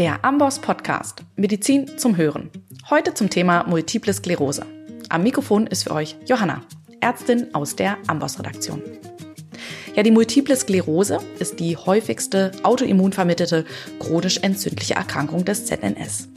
[0.00, 2.48] Der Amboss Podcast Medizin zum Hören.
[2.88, 4.64] Heute zum Thema Multiple Sklerose.
[5.10, 6.62] Am Mikrofon ist für euch Johanna,
[7.02, 8.80] Ärztin aus der Amboss Redaktion.
[9.94, 13.66] Ja, die Multiple Sklerose ist die häufigste autoimmunvermittelte
[13.98, 16.30] chronisch entzündliche Erkrankung des ZNS.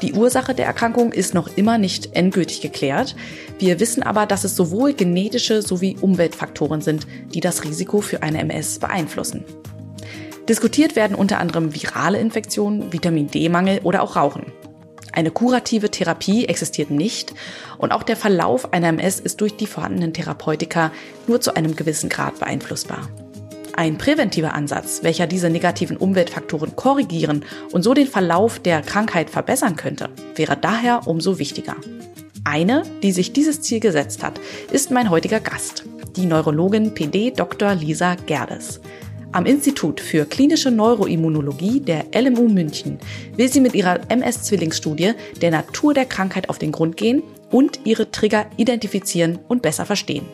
[0.00, 3.16] Die Ursache der Erkrankung ist noch immer nicht endgültig geklärt.
[3.58, 8.38] Wir wissen aber, dass es sowohl genetische sowie Umweltfaktoren sind, die das Risiko für eine
[8.38, 9.44] MS beeinflussen.
[10.48, 14.52] Diskutiert werden unter anderem virale Infektionen, Vitamin D-Mangel oder auch Rauchen.
[15.10, 17.32] Eine kurative Therapie existiert nicht
[17.78, 20.90] und auch der Verlauf einer MS ist durch die vorhandenen Therapeutika
[21.26, 23.08] nur zu einem gewissen Grad beeinflussbar.
[23.76, 29.76] Ein präventiver Ansatz, welcher diese negativen Umweltfaktoren korrigieren und so den Verlauf der Krankheit verbessern
[29.76, 31.76] könnte, wäre daher umso wichtiger.
[32.44, 34.38] Eine, die sich dieses Ziel gesetzt hat,
[34.70, 35.84] ist mein heutiger Gast,
[36.16, 37.74] die Neurologin PD Dr.
[37.74, 38.80] Lisa Gerdes.
[39.34, 43.00] Am Institut für klinische Neuroimmunologie der LMU München
[43.36, 48.12] will sie mit ihrer MS-Zwillingsstudie der Natur der Krankheit auf den Grund gehen und ihre
[48.12, 50.24] Trigger identifizieren und besser verstehen.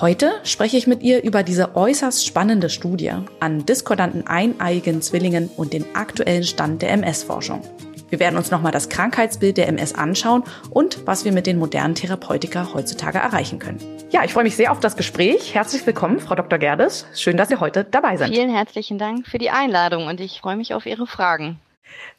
[0.00, 5.72] Heute spreche ich mit ihr über diese äußerst spannende Studie an diskordanten eineiigen Zwillingen und
[5.72, 7.60] den aktuellen Stand der MS-Forschung.
[8.08, 11.94] Wir werden uns nochmal das Krankheitsbild der MS anschauen und was wir mit den modernen
[11.94, 13.80] Therapeutika heutzutage erreichen können.
[14.10, 15.54] Ja, ich freue mich sehr auf das Gespräch.
[15.54, 16.58] Herzlich willkommen, Frau Dr.
[16.58, 17.06] Gerdes.
[17.14, 18.32] Schön, dass Sie heute dabei sind.
[18.32, 21.58] Vielen herzlichen Dank für die Einladung und ich freue mich auf Ihre Fragen.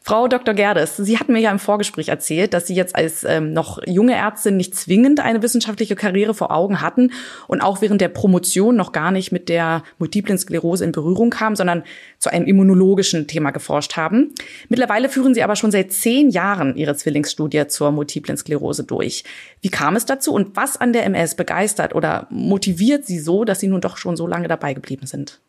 [0.08, 0.54] Frau Dr.
[0.54, 4.16] Gerdes, Sie hatten mir ja im Vorgespräch erzählt, dass Sie jetzt als ähm, noch junge
[4.16, 7.12] Ärztin nicht zwingend eine wissenschaftliche Karriere vor Augen hatten
[7.48, 11.58] und auch während der Promotion noch gar nicht mit der multiplen Sklerose in Berührung kamen,
[11.58, 11.84] sondern
[12.20, 14.34] zu einem immunologischen Thema geforscht haben.
[14.70, 19.26] Mittlerweile führen Sie aber schon seit zehn Jahren Ihre Zwillingsstudie zur multiplen Sklerose durch.
[19.62, 23.60] Wie kam es dazu und was an der MS begeistert oder motiviert Sie so, dass
[23.60, 25.42] Sie nun doch schon so lange dabei geblieben sind?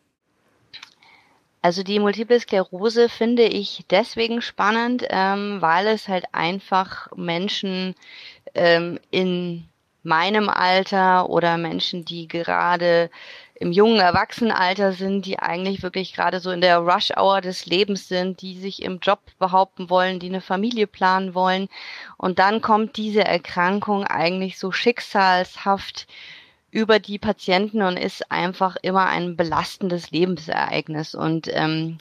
[1.61, 7.95] Also die Multiple Sklerose finde ich deswegen spannend, ähm, weil es halt einfach Menschen
[8.55, 9.67] ähm, in
[10.03, 13.09] meinem Alter oder Menschen, die gerade
[13.55, 18.41] im jungen Erwachsenenalter sind, die eigentlich wirklich gerade so in der Rush-Hour des Lebens sind,
[18.41, 21.67] die sich im Job behaupten wollen, die eine Familie planen wollen.
[22.17, 26.07] Und dann kommt diese Erkrankung eigentlich so schicksalshaft
[26.71, 31.15] über die Patienten und ist einfach immer ein belastendes Lebensereignis.
[31.15, 31.99] Und ähm,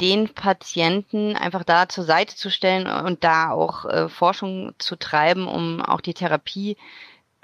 [0.00, 5.46] den Patienten einfach da zur Seite zu stellen und da auch äh, Forschung zu treiben,
[5.46, 6.76] um auch die Therapie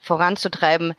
[0.03, 0.95] voranzutreiben,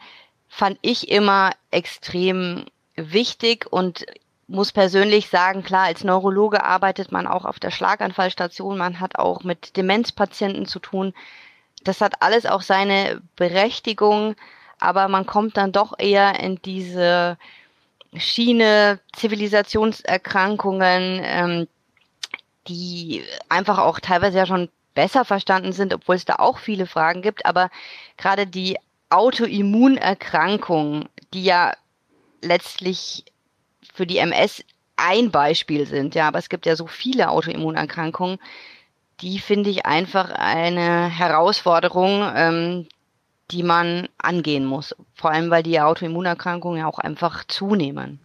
[0.47, 4.05] fand ich immer extrem wichtig und
[4.47, 9.43] muss persönlich sagen, klar, als Neurologe arbeitet man auch auf der Schlaganfallstation, man hat auch
[9.43, 11.13] mit Demenzpatienten zu tun.
[11.83, 14.35] Das hat alles auch seine Berechtigung
[14.81, 17.37] aber man kommt dann doch eher in diese
[18.17, 21.67] Schiene Zivilisationserkrankungen, ähm,
[22.67, 27.21] die einfach auch teilweise ja schon besser verstanden sind, obwohl es da auch viele Fragen
[27.21, 27.45] gibt.
[27.45, 27.69] Aber
[28.17, 28.77] gerade die
[29.09, 31.71] Autoimmunerkrankungen, die ja
[32.41, 33.23] letztlich
[33.93, 34.65] für die MS
[34.97, 38.39] ein Beispiel sind, ja, aber es gibt ja so viele Autoimmunerkrankungen,
[39.21, 42.87] die finde ich einfach eine Herausforderung, ähm,
[43.51, 44.95] die man angehen muss.
[45.13, 48.19] Vor allem, weil die Autoimmunerkrankungen ja auch einfach zunehmen.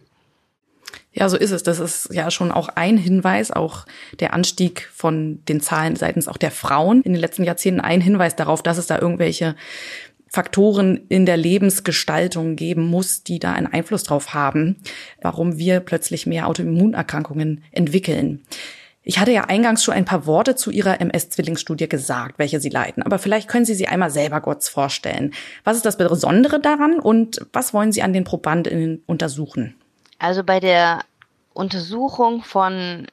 [1.11, 1.63] Ja, so ist es.
[1.63, 3.85] Das ist ja schon auch ein Hinweis, auch
[4.19, 8.35] der Anstieg von den Zahlen seitens auch der Frauen in den letzten Jahrzehnten ein Hinweis
[8.35, 9.55] darauf, dass es da irgendwelche
[10.29, 14.75] Faktoren in der Lebensgestaltung geben muss, die da einen Einfluss drauf haben,
[15.21, 18.43] warum wir plötzlich mehr Autoimmunerkrankungen entwickeln.
[19.07, 23.03] Ich hatte ja eingangs schon ein paar Worte zu Ihrer MS-Zwillingsstudie gesagt, welche Sie leiten.
[23.03, 25.33] Aber vielleicht können Sie sie einmal selber kurz vorstellen.
[25.63, 29.75] Was ist das Besondere daran und was wollen Sie an den Probanden untersuchen?
[30.19, 31.05] Also bei der
[31.53, 33.07] Untersuchung von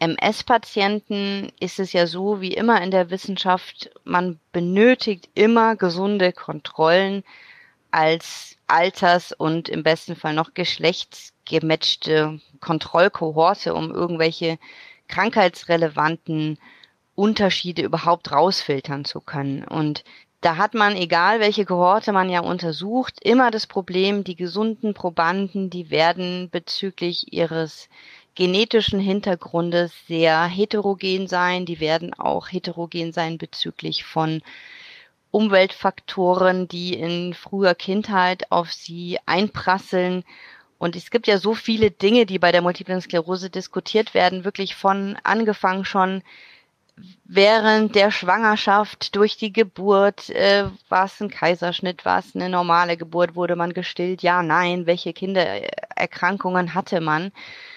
[0.00, 7.22] MS-Patienten ist es ja so, wie immer in der Wissenschaft, man benötigt immer gesunde Kontrollen
[7.92, 14.58] als Alters- und im besten Fall noch geschlechtsgematchte Kontrollkohorte, um irgendwelche
[15.12, 16.58] krankheitsrelevanten
[17.14, 19.62] Unterschiede überhaupt rausfiltern zu können.
[19.64, 20.04] Und
[20.40, 25.68] da hat man, egal welche Kohorte man ja untersucht, immer das Problem, die gesunden Probanden,
[25.68, 27.88] die werden bezüglich ihres
[28.34, 31.66] genetischen Hintergrundes sehr heterogen sein.
[31.66, 34.42] Die werden auch heterogen sein bezüglich von
[35.30, 40.24] Umweltfaktoren, die in früher Kindheit auf sie einprasseln
[40.82, 44.74] und es gibt ja so viele Dinge, die bei der Multiplen Sklerose diskutiert werden, wirklich
[44.74, 46.24] von angefangen schon,
[47.24, 52.96] während der Schwangerschaft, durch die Geburt, äh, war es ein Kaiserschnitt, war es eine normale
[52.96, 57.30] Geburt, wurde man gestillt, ja, nein, welche Kindererkrankungen hatte man,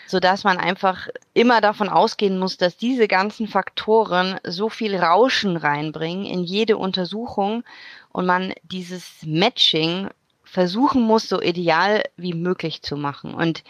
[0.07, 5.57] so dass man einfach immer davon ausgehen muss, dass diese ganzen Faktoren so viel Rauschen
[5.57, 7.63] reinbringen in jede Untersuchung
[8.11, 10.09] und man dieses Matching
[10.55, 13.33] versuchen muss, so ideal wie möglich zu machen.
[13.33, 13.65] Und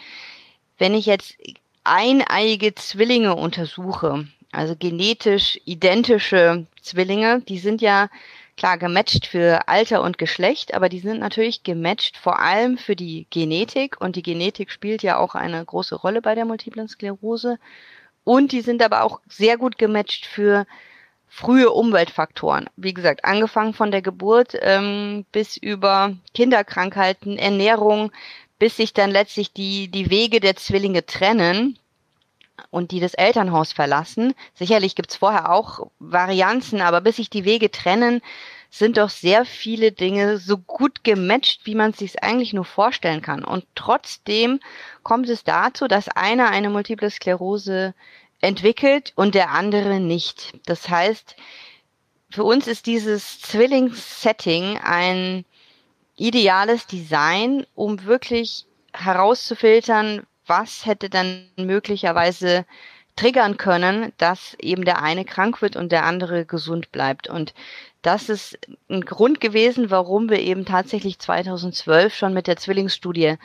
[0.78, 1.36] wenn ich jetzt
[1.82, 8.08] eineiige Zwillinge untersuche, also genetisch identische Zwillinge, die sind ja
[8.56, 13.26] klar gematcht für Alter und Geschlecht, aber die sind natürlich gematcht vor allem für die
[13.30, 17.58] Genetik und die Genetik spielt ja auch eine große Rolle bei der multiplen Sklerose
[18.22, 20.66] und die sind aber auch sehr gut gematcht für
[21.28, 22.68] frühe Umweltfaktoren.
[22.76, 28.12] Wie gesagt, angefangen von der Geburt ähm, bis über Kinderkrankheiten, Ernährung,
[28.58, 31.78] bis sich dann letztlich die, die Wege der Zwillinge trennen
[32.70, 34.34] und die das Elternhaus verlassen.
[34.54, 38.22] Sicherlich gibt's vorher auch Varianzen, aber bis sich die Wege trennen,
[38.70, 43.22] sind doch sehr viele Dinge so gut gematcht, wie man es sich eigentlich nur vorstellen
[43.22, 43.44] kann.
[43.44, 44.60] Und trotzdem
[45.02, 47.94] kommt es dazu, dass einer eine multiple Sklerose
[48.40, 50.54] entwickelt und der andere nicht.
[50.66, 51.36] Das heißt,
[52.30, 55.44] für uns ist dieses Zwillingssetting ein
[56.16, 62.64] ideales Design, um wirklich herauszufiltern, was hätte dann möglicherweise
[63.16, 67.28] triggern können, dass eben der eine krank wird und der andere gesund bleibt.
[67.28, 67.54] Und
[68.02, 73.36] das ist ein Grund gewesen, warum wir eben tatsächlich 2012 schon mit der Zwillingsstudie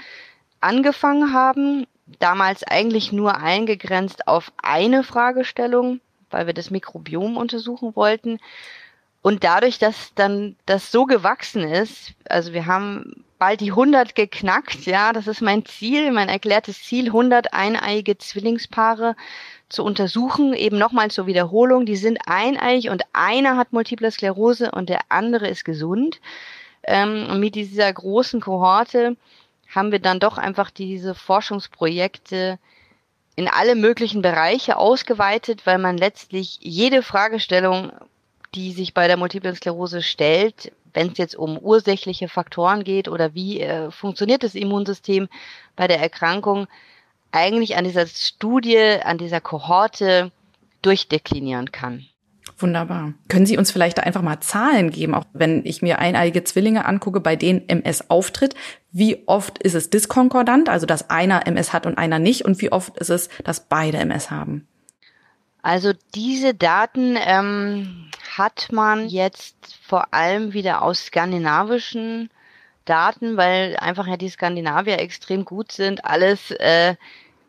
[0.59, 1.88] angefangen haben.
[2.19, 8.40] Damals eigentlich nur eingegrenzt auf eine Fragestellung, weil wir das Mikrobiom untersuchen wollten.
[9.22, 14.86] Und dadurch, dass dann das so gewachsen ist, also wir haben bald die 100 geknackt.
[14.86, 19.16] Ja, das ist mein Ziel, mein erklärtes Ziel, 100 eineiige Zwillingspaare
[19.68, 21.86] zu untersuchen, eben nochmal zur Wiederholung.
[21.86, 26.19] Die sind eineig und einer hat Multiple Sklerose und der andere ist gesund.
[26.84, 29.16] Ähm, und mit dieser großen Kohorte
[29.73, 32.59] haben wir dann doch einfach diese Forschungsprojekte
[33.35, 37.91] in alle möglichen Bereiche ausgeweitet, weil man letztlich jede Fragestellung,
[38.53, 43.33] die sich bei der Multiplen Sklerose stellt, wenn es jetzt um ursächliche Faktoren geht oder
[43.33, 45.29] wie äh, funktioniert das Immunsystem
[45.77, 46.67] bei der Erkrankung,
[47.31, 50.31] eigentlich an dieser Studie, an dieser Kohorte
[50.81, 52.06] durchdeklinieren kann.
[52.62, 53.13] Wunderbar.
[53.28, 56.86] Können Sie uns vielleicht da einfach mal Zahlen geben, auch wenn ich mir eineiige Zwillinge
[56.86, 58.56] angucke, bei denen MS auftritt?
[58.92, 62.46] Wie oft ist es diskonkordant, also dass einer MS hat und einer nicht?
[62.46, 64.68] Und wie oft ist es, dass beide MS haben?
[65.62, 72.30] Also diese Daten ähm, hat man jetzt vor allem wieder aus skandinavischen
[72.86, 76.96] Daten, weil einfach ja die Skandinavier extrem gut sind, alles äh,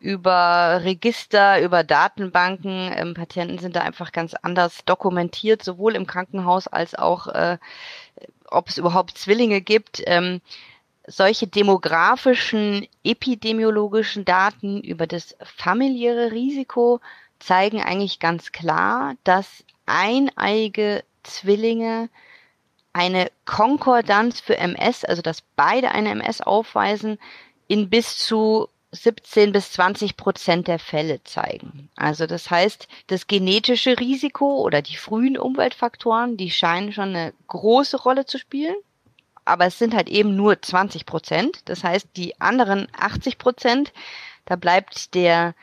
[0.03, 2.91] über Register, über Datenbanken.
[2.95, 7.59] Ähm, Patienten sind da einfach ganz anders dokumentiert, sowohl im Krankenhaus als auch, äh,
[8.51, 10.03] ob es überhaupt Zwillinge gibt.
[10.07, 10.41] Ähm,
[11.07, 17.01] solche demografischen, epidemiologischen Daten über das familiäre Risiko
[17.39, 22.09] zeigen eigentlich ganz klar, dass eineige Zwillinge
[22.93, 27.19] eine Konkordanz für MS, also dass beide eine MS aufweisen,
[27.69, 31.89] in bis zu 17 bis 20 Prozent der Fälle zeigen.
[31.97, 37.97] Also das heißt, das genetische Risiko oder die frühen Umweltfaktoren, die scheinen schon eine große
[37.97, 38.77] Rolle zu spielen.
[39.45, 41.61] Aber es sind halt eben nur 20 Prozent.
[41.65, 43.93] Das heißt, die anderen 80 Prozent,
[44.45, 45.55] da bleibt der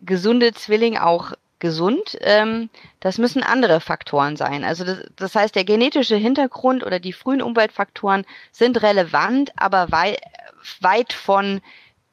[0.00, 2.18] gesunde Zwilling auch gesund.
[2.20, 4.64] Ähm, das müssen andere Faktoren sein.
[4.64, 10.16] Also das, das heißt, der genetische Hintergrund oder die frühen Umweltfaktoren sind relevant, aber wei
[10.80, 11.62] weit von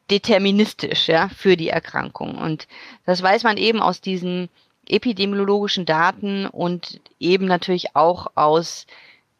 [0.10, 2.38] deterministisch ja, für die Erkrankung.
[2.38, 2.68] Und
[3.06, 4.50] das weiß man eben aus diesen
[4.88, 8.88] epidemiologischen Daten und eben natürlich auch aus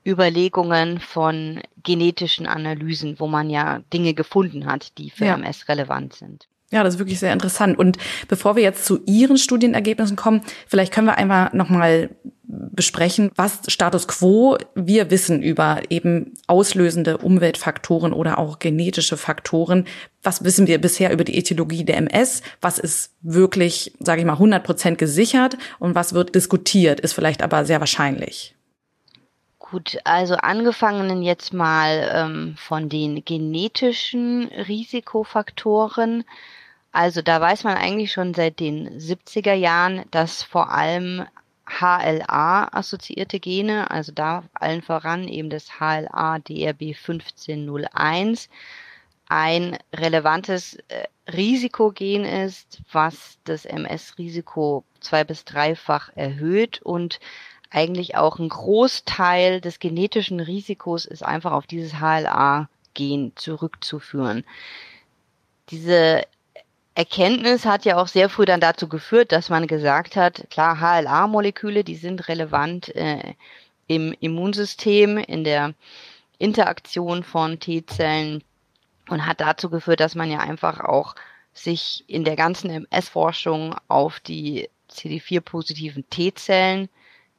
[0.06, 5.36] Überlegungen von genetischen Analysen, wo man ja Dinge gefunden hat, die für ja.
[5.36, 6.48] MS relevant sind.
[6.72, 7.80] Ja, das ist wirklich sehr interessant.
[7.80, 7.98] Und
[8.28, 12.10] bevor wir jetzt zu Ihren Studienergebnissen kommen, vielleicht können wir einmal nochmal
[12.48, 19.86] besprechen, was Status quo wir wissen über eben auslösende Umweltfaktoren oder auch genetische Faktoren.
[20.24, 22.42] Was wissen wir bisher über die Ethologie der MS?
[22.62, 27.42] Was ist wirklich, sage ich mal, 100 Prozent gesichert und was wird diskutiert, ist vielleicht
[27.42, 28.56] aber sehr wahrscheinlich.
[29.60, 36.24] Gut, also angefangen jetzt mal ähm, von den genetischen Risikofaktoren.
[36.98, 41.27] Also da weiß man eigentlich schon seit den 70er Jahren, dass vor allem
[41.68, 48.50] HLA-assoziierte Gene, also da allen voran eben das HLA DRB 1501,
[49.30, 57.20] ein relevantes äh, Risikogen ist, was das MS-Risiko zwei bis dreifach erhöht und
[57.70, 64.44] eigentlich auch ein Großteil des genetischen Risikos ist einfach auf dieses HLA-Gen zurückzuführen.
[65.70, 66.24] Diese
[66.98, 71.84] Erkenntnis hat ja auch sehr früh dann dazu geführt, dass man gesagt hat, klar, HLA-Moleküle,
[71.84, 73.36] die sind relevant äh,
[73.86, 75.75] im Immunsystem, in der
[76.39, 78.44] Interaktion von T-Zellen
[79.10, 81.13] und hat dazu geführt, dass man ja einfach auch
[81.54, 86.89] sich in der ganzen MS-Forschung auf die CD4-positiven T-Zellen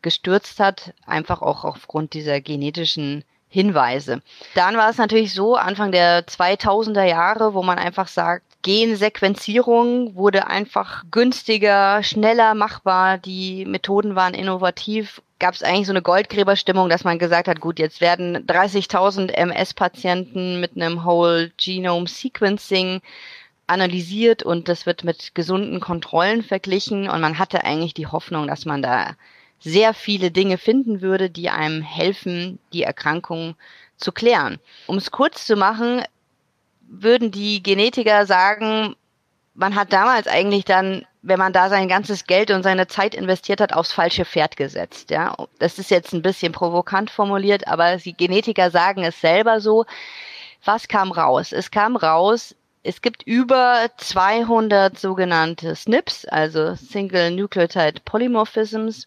[0.02, 4.22] gestürzt hat, einfach auch aufgrund dieser genetischen Hinweise.
[4.54, 10.48] Dann war es natürlich so, Anfang der 2000er Jahre, wo man einfach sagt, Gensequenzierung wurde
[10.48, 17.04] einfach günstiger, schneller machbar, die Methoden waren innovativ, gab es eigentlich so eine Goldgräberstimmung, dass
[17.04, 23.00] man gesagt hat, gut, jetzt werden 30.000 MS-Patienten mit einem Whole Genome Sequencing
[23.68, 27.08] analysiert und das wird mit gesunden Kontrollen verglichen.
[27.08, 29.14] Und man hatte eigentlich die Hoffnung, dass man da
[29.60, 33.54] sehr viele Dinge finden würde, die einem helfen, die Erkrankung
[33.96, 34.58] zu klären.
[34.86, 36.02] Um es kurz zu machen,
[36.88, 38.96] würden die Genetiker sagen,
[39.54, 43.60] man hat damals eigentlich dann, wenn man da sein ganzes Geld und seine Zeit investiert
[43.60, 45.10] hat, aufs falsche Pferd gesetzt.
[45.10, 49.84] Ja, das ist jetzt ein bisschen provokant formuliert, aber die Genetiker sagen es selber so.
[50.64, 51.52] Was kam raus?
[51.52, 59.06] Es kam raus, es gibt über 200 sogenannte SNPs, also Single Nucleotide Polymorphisms,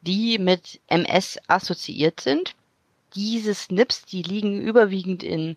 [0.00, 2.54] die mit MS assoziiert sind.
[3.14, 5.56] Diese SNPs, die liegen überwiegend in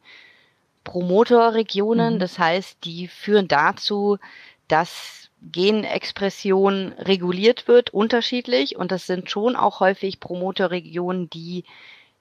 [0.84, 2.20] Promotorregionen, mhm.
[2.20, 4.18] das heißt, die führen dazu,
[4.68, 11.64] dass Genexpression reguliert wird, unterschiedlich, und das sind schon auch häufig Promotorregionen, die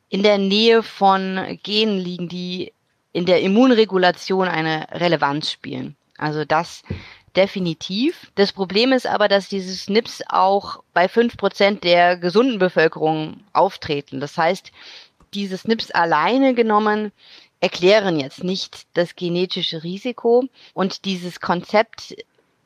[0.09, 2.73] in der Nähe von Genen liegen, die
[3.13, 5.97] in der Immunregulation eine Relevanz spielen.
[6.17, 6.83] Also das
[7.37, 8.31] definitiv.
[8.35, 14.21] Das Problem ist aber, dass diese SNPs auch bei fünf Prozent der gesunden Bevölkerung auftreten.
[14.21, 14.73] Das heißt,
[15.35, 17.13] diese SNPs alleine genommen
[17.61, 22.17] erklären jetzt nicht das genetische Risiko und dieses Konzept,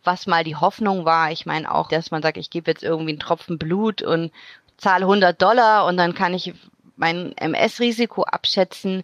[0.04, 3.12] was mal die Hoffnung war, ich meine auch, dass man sagt, ich gebe jetzt irgendwie
[3.12, 4.32] einen Tropfen Blut und
[4.76, 6.54] zahle 100 Dollar und dann kann ich
[6.96, 9.02] mein MS-Risiko abschätzen.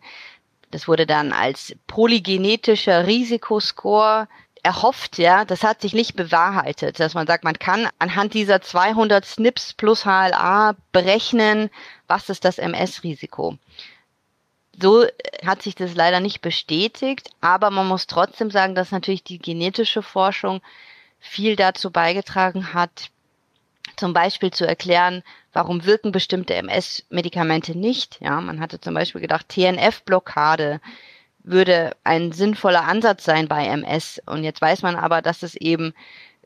[0.70, 4.28] Das wurde dann als polygenetischer Risikoscore
[4.62, 9.24] erhofft, ja, das hat sich nicht bewahrheitet, dass man sagt, man kann anhand dieser 200
[9.24, 11.70] SNPs plus HLA berechnen,
[12.06, 13.56] was ist das MS-Risiko.
[14.78, 15.06] So
[15.44, 20.02] hat sich das leider nicht bestätigt, aber man muss trotzdem sagen, dass natürlich die genetische
[20.02, 20.60] Forschung
[21.18, 23.10] viel dazu beigetragen hat,
[23.96, 25.22] zum Beispiel zu erklären,
[25.52, 28.18] warum wirken bestimmte MS-Medikamente nicht.
[28.20, 30.80] Ja, man hatte zum Beispiel gedacht, TNF-Blockade
[31.42, 34.22] würde ein sinnvoller Ansatz sein bei MS.
[34.26, 35.94] Und jetzt weiß man aber, dass es eben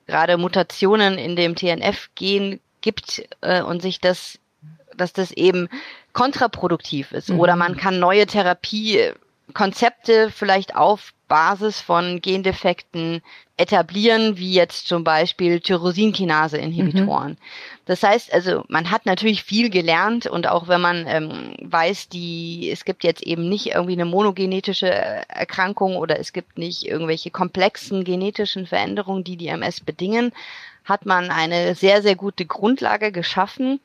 [0.07, 4.39] gerade Mutationen in dem TNF-Gen gibt äh, und sich das,
[4.97, 5.69] dass das eben
[6.13, 7.31] kontraproduktiv ist.
[7.31, 7.41] Mhm.
[7.41, 13.23] Oder man kann neue Therapiekonzepte vielleicht auf Basis von Gendefekten
[13.57, 17.33] etablieren, wie jetzt zum Beispiel Tyrosinkinase-Inhibitoren.
[17.33, 17.37] Mhm.
[17.87, 22.71] Das heißt also, man hat natürlich viel gelernt und auch wenn man ähm, weiß, die,
[22.73, 28.05] es gibt jetzt eben nicht irgendwie eine monogenetische Erkrankung oder es gibt nicht irgendwelche komplexen
[28.05, 30.33] genetischen Veränderungen, die die MS bedingen,
[30.85, 33.81] hat man eine sehr, sehr gute Grundlage geschaffen.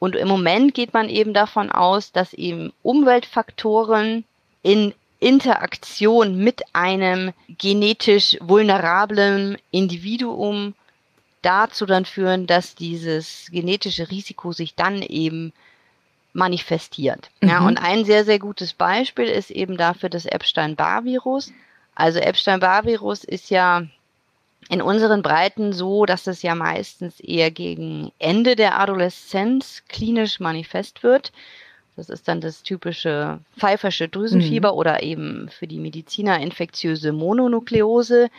[0.00, 4.24] Und im Moment geht man eben davon aus, dass eben Umweltfaktoren
[4.62, 10.74] in Interaktion mit einem genetisch vulnerablen Individuum
[11.42, 15.52] dazu dann führen, dass dieses genetische Risiko sich dann eben
[16.32, 17.30] manifestiert.
[17.42, 17.48] Mhm.
[17.48, 21.52] Ja, und ein sehr, sehr gutes Beispiel ist eben dafür das Epstein-Barr-Virus.
[21.94, 23.82] Also Epstein-Barr-Virus ist ja
[24.70, 31.02] in unseren Breiten so, dass es ja meistens eher gegen Ende der Adoleszenz klinisch manifest
[31.02, 31.32] wird.
[31.96, 34.78] Das ist dann das typische pfeifersche Drüsenfieber mhm.
[34.78, 38.30] oder eben für die Mediziner infektiöse Mononukleose,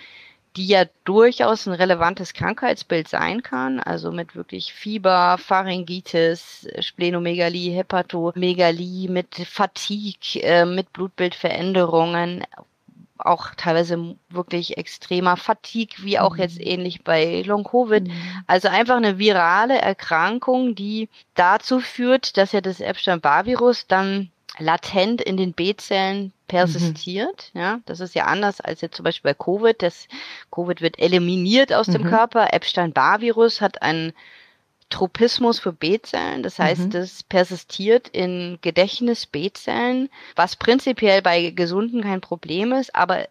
[0.55, 9.09] die ja durchaus ein relevantes Krankheitsbild sein kann, also mit wirklich Fieber, Pharyngitis, Splenomegalie, Hepatomegalie,
[9.09, 12.45] mit Fatigue, äh, mit Blutbildveränderungen,
[13.25, 16.67] auch teilweise wirklich extremer Fatigue, wie auch jetzt mhm.
[16.67, 18.07] ähnlich bei Long-Covid.
[18.07, 18.43] Mhm.
[18.47, 25.37] Also einfach eine virale Erkrankung, die dazu führt, dass ja das Epstein-Barr-Virus dann latent in
[25.37, 27.51] den B-Zellen persistiert.
[27.53, 27.61] Mhm.
[27.61, 29.81] Ja, das ist ja anders als jetzt zum Beispiel bei Covid.
[29.81, 30.07] Das
[30.51, 31.93] Covid wird eliminiert aus mhm.
[31.93, 32.53] dem Körper.
[32.53, 34.13] Epstein-Barr-Virus hat einen
[34.91, 36.43] Tropismus für B-Zellen.
[36.43, 36.89] Das heißt, mhm.
[36.91, 43.27] das persistiert in Gedächtnis B-Zellen, was prinzipiell bei Gesunden kein Problem ist, aber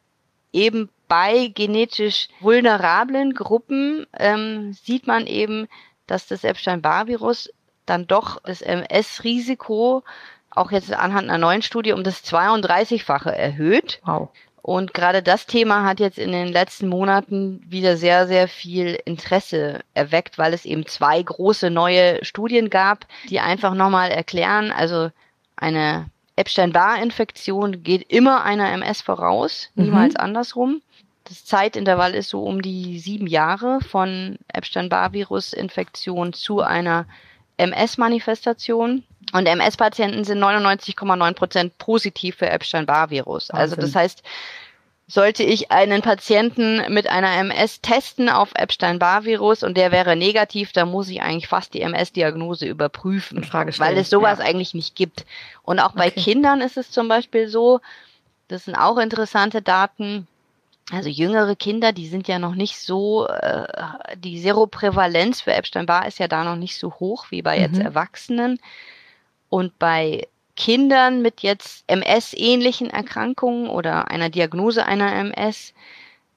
[0.52, 5.69] eben bei genetisch vulnerablen Gruppen ähm, sieht man eben,
[6.07, 7.52] dass das Epstein-Barr-Virus
[7.87, 10.02] dann doch das MS-Risiko
[10.50, 14.00] auch jetzt anhand einer neuen Studie um das 32-fache erhöht.
[14.05, 14.31] Wow.
[14.71, 19.81] Und gerade das Thema hat jetzt in den letzten Monaten wieder sehr, sehr viel Interesse
[19.95, 25.11] erweckt, weil es eben zwei große neue Studien gab, die einfach nochmal erklären, also
[25.57, 29.87] eine Epstein-Barr-Infektion geht immer einer MS voraus, mhm.
[29.87, 30.83] niemals andersrum.
[31.25, 37.07] Das Zeitintervall ist so um die sieben Jahre von Epstein-Barr-Virus-Infektion zu einer
[37.57, 39.03] MS-Manifestation.
[39.32, 43.50] Und MS-Patienten sind 99,9 Prozent positiv für Epstein-Barr-Virus.
[43.50, 44.22] Also das heißt,
[45.10, 50.90] sollte ich einen Patienten mit einer MS testen auf Epstein-Barr-Virus und der wäre negativ, dann
[50.90, 54.44] muss ich eigentlich fast die MS-Diagnose überprüfen, weil es sowas ja.
[54.44, 55.26] eigentlich nicht gibt.
[55.62, 56.20] Und auch bei okay.
[56.20, 57.80] Kindern ist es zum Beispiel so,
[58.49, 60.28] das sind auch interessante Daten,
[60.92, 63.66] also jüngere Kinder, die sind ja noch nicht so, äh,
[64.16, 67.87] die Seroprävalenz für Epstein-Barr ist ja da noch nicht so hoch wie bei jetzt mhm.
[67.87, 68.60] Erwachsenen.
[69.50, 70.26] Und bei
[70.57, 75.75] Kindern mit jetzt MS-ähnlichen Erkrankungen oder einer Diagnose einer MS,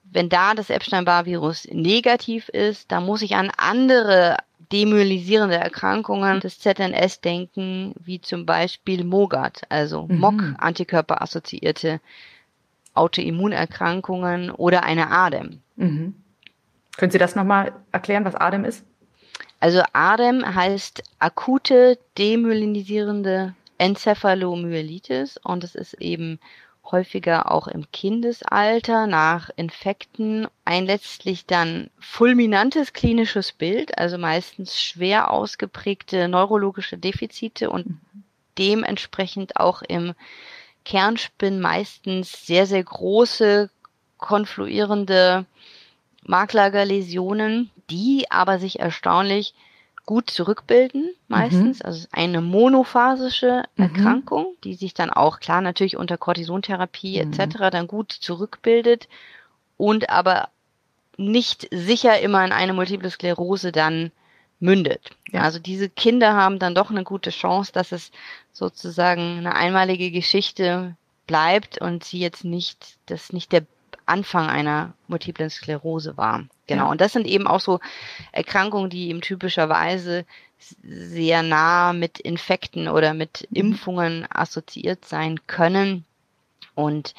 [0.04, 4.36] wenn da das Epstein-Barr-Virus negativ ist, da muss ich an andere
[4.72, 10.18] demyelisierende Erkrankungen des ZNS denken, wie zum Beispiel MOGAD, also mhm.
[10.18, 12.00] MOG-Antikörper-assoziierte
[12.94, 15.60] Autoimmunerkrankungen oder eine ADEM.
[15.76, 16.14] Mhm.
[16.96, 18.84] Können Sie das nochmal erklären, was ADEM ist?
[19.64, 26.38] Also ADEM heißt akute demyelinisierende Enzephalomyelitis und es ist eben
[26.84, 35.30] häufiger auch im Kindesalter nach Infekten ein letztlich dann fulminantes klinisches Bild, also meistens schwer
[35.30, 38.00] ausgeprägte neurologische Defizite und mhm.
[38.58, 40.12] dementsprechend auch im
[40.84, 43.70] Kernspin meistens sehr, sehr große
[44.18, 45.46] konfluierende
[46.26, 49.54] Marklagerläsionen, die aber sich erstaunlich
[50.06, 51.78] gut zurückbilden, meistens.
[51.78, 51.86] Mhm.
[51.86, 53.84] Also eine monophasische mhm.
[53.84, 54.60] Erkrankung, mhm.
[54.64, 57.32] die sich dann auch klar natürlich unter Cortisontherapie mhm.
[57.32, 57.70] etc.
[57.70, 59.08] dann gut zurückbildet
[59.76, 60.48] und aber
[61.16, 64.10] nicht sicher immer in eine Multiple Sklerose dann
[64.60, 65.10] mündet.
[65.30, 65.42] Ja.
[65.42, 68.10] Also diese Kinder haben dann doch eine gute Chance, dass es
[68.52, 70.96] sozusagen eine einmalige Geschichte
[71.26, 73.64] bleibt und sie jetzt nicht, das nicht der
[74.06, 76.44] Anfang einer multiplen Sklerose war.
[76.66, 76.84] Genau.
[76.84, 76.90] Ja.
[76.90, 77.80] Und das sind eben auch so
[78.32, 80.24] Erkrankungen, die eben typischerweise
[80.82, 83.56] sehr nah mit Infekten oder mit mhm.
[83.56, 86.04] Impfungen assoziiert sein können.
[86.74, 87.14] Und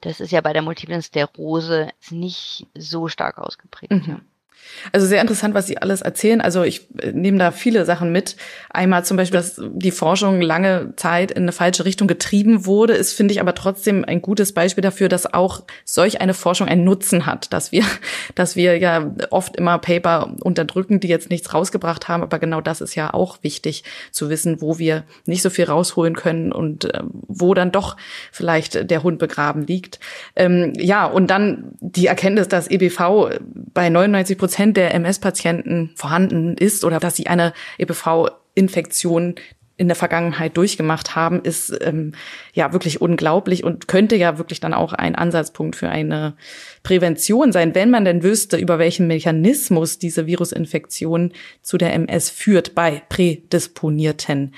[0.00, 3.92] das ist ja bei der multiplen Sklerose nicht so stark ausgeprägt.
[3.92, 4.04] Mhm.
[4.06, 4.20] Ja.
[4.92, 6.40] Also sehr interessant, was Sie alles erzählen.
[6.40, 8.36] Also ich äh, nehme da viele Sachen mit.
[8.70, 13.12] Einmal zum Beispiel, dass die Forschung lange Zeit in eine falsche Richtung getrieben wurde, ist,
[13.12, 17.26] finde ich, aber trotzdem ein gutes Beispiel dafür, dass auch solch eine Forschung einen Nutzen
[17.26, 17.84] hat, dass wir,
[18.34, 22.22] dass wir ja oft immer Paper unterdrücken, die jetzt nichts rausgebracht haben.
[22.22, 26.16] Aber genau das ist ja auch wichtig zu wissen, wo wir nicht so viel rausholen
[26.16, 27.96] können und äh, wo dann doch
[28.32, 30.00] vielleicht der Hund begraben liegt.
[30.36, 33.38] Ähm, ja, und dann die Erkenntnis, dass EBV
[33.74, 39.34] bei 99 Prozent der MS-Patienten vorhanden ist oder dass sie eine EBV-Infektion
[39.76, 42.12] in der Vergangenheit durchgemacht haben, ist ähm,
[42.52, 46.36] ja wirklich unglaublich und könnte ja wirklich dann auch ein Ansatzpunkt für eine
[46.82, 52.74] Prävention sein, wenn man denn wüsste, über welchen Mechanismus diese Virusinfektion zu der MS führt
[52.74, 54.54] bei Prädisponierten.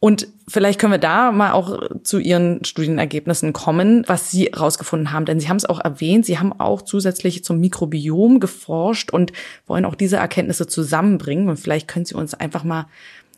[0.00, 5.24] Und vielleicht können wir da mal auch zu Ihren Studienergebnissen kommen, was Sie herausgefunden haben.
[5.24, 9.32] Denn Sie haben es auch erwähnt, Sie haben auch zusätzlich zum Mikrobiom geforscht und
[9.66, 11.48] wollen auch diese Erkenntnisse zusammenbringen.
[11.48, 12.86] Und vielleicht können Sie uns einfach mal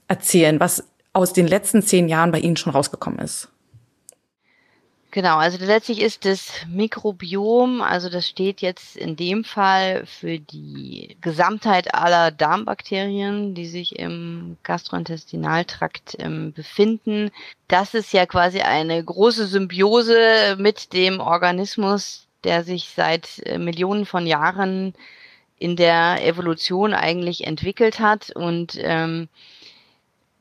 [0.07, 3.49] erzählen, was aus den letzten zehn Jahren bei Ihnen schon rausgekommen ist.
[5.13, 11.17] Genau, also letztlich ist das Mikrobiom, also das steht jetzt in dem Fall für die
[11.21, 17.33] Gesamtheit aller Darmbakterien, die sich im Gastrointestinaltrakt ähm, befinden.
[17.67, 24.07] Das ist ja quasi eine große Symbiose mit dem Organismus, der sich seit äh, Millionen
[24.07, 24.95] von Jahren
[25.59, 29.29] in der Evolution eigentlich entwickelt hat und ähm,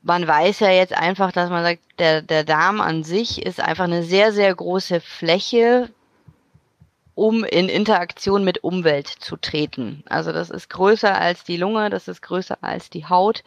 [0.02, 3.84] man weiß ja jetzt einfach, dass man sagt, der, der Darm an sich ist einfach
[3.84, 5.90] eine sehr, sehr große Fläche,
[7.14, 10.02] um in Interaktion mit Umwelt zu treten.
[10.08, 13.44] Also das ist größer als die Lunge, das ist größer als die Haut.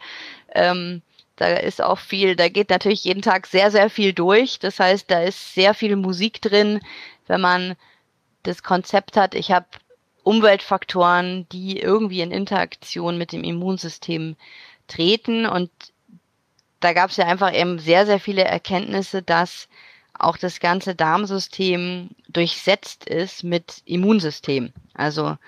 [0.54, 1.02] Ähm,
[1.36, 4.60] da ist auch viel, da geht natürlich jeden Tag sehr, sehr viel durch.
[4.60, 6.80] Das heißt, da ist sehr viel Musik drin,
[7.26, 7.74] wenn man
[8.44, 9.66] das Konzept hat, ich habe
[10.22, 14.36] Umweltfaktoren, die irgendwie in Interaktion mit dem Immunsystem
[14.86, 15.70] treten und
[16.84, 19.68] da gab es ja einfach eben sehr, sehr viele Erkenntnisse, dass
[20.12, 24.70] auch das ganze Darmsystem durchsetzt ist mit Immunsystem.
[24.92, 25.38] Also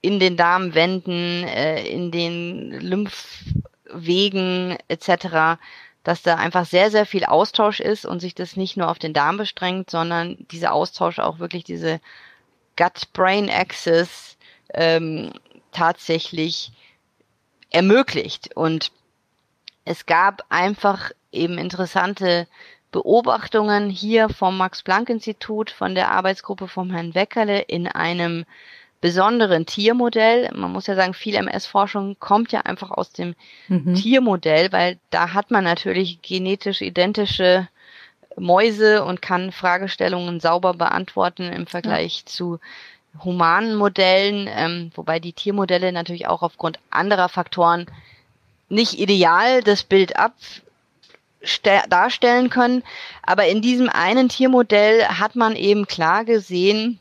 [0.00, 5.58] in den Darmwänden, äh, in den Lymphwegen etc.,
[6.04, 9.12] dass da einfach sehr, sehr viel Austausch ist und sich das nicht nur auf den
[9.12, 12.00] Darm beschränkt, sondern dieser Austausch auch wirklich diese
[12.76, 14.36] Gut-Brain-Axis
[14.72, 15.32] ähm,
[15.72, 16.70] tatsächlich
[17.70, 18.56] ermöglicht.
[18.56, 18.92] Und
[19.88, 22.46] es gab einfach eben interessante
[22.92, 28.44] Beobachtungen hier vom Max-Planck-Institut, von der Arbeitsgruppe vom Herrn Weckerle in einem
[29.00, 30.50] besonderen Tiermodell.
[30.54, 33.34] Man muss ja sagen, viel MS-Forschung kommt ja einfach aus dem
[33.68, 33.94] mhm.
[33.94, 37.68] Tiermodell, weil da hat man natürlich genetisch identische
[38.36, 42.26] Mäuse und kann Fragestellungen sauber beantworten im Vergleich ja.
[42.26, 42.60] zu
[43.24, 47.86] humanen Modellen, ähm, wobei die Tiermodelle natürlich auch aufgrund anderer Faktoren
[48.68, 50.34] nicht ideal das Bild ab
[51.88, 52.82] darstellen können.
[53.22, 56.98] Aber in diesem einen Tiermodell hat man eben klar gesehen,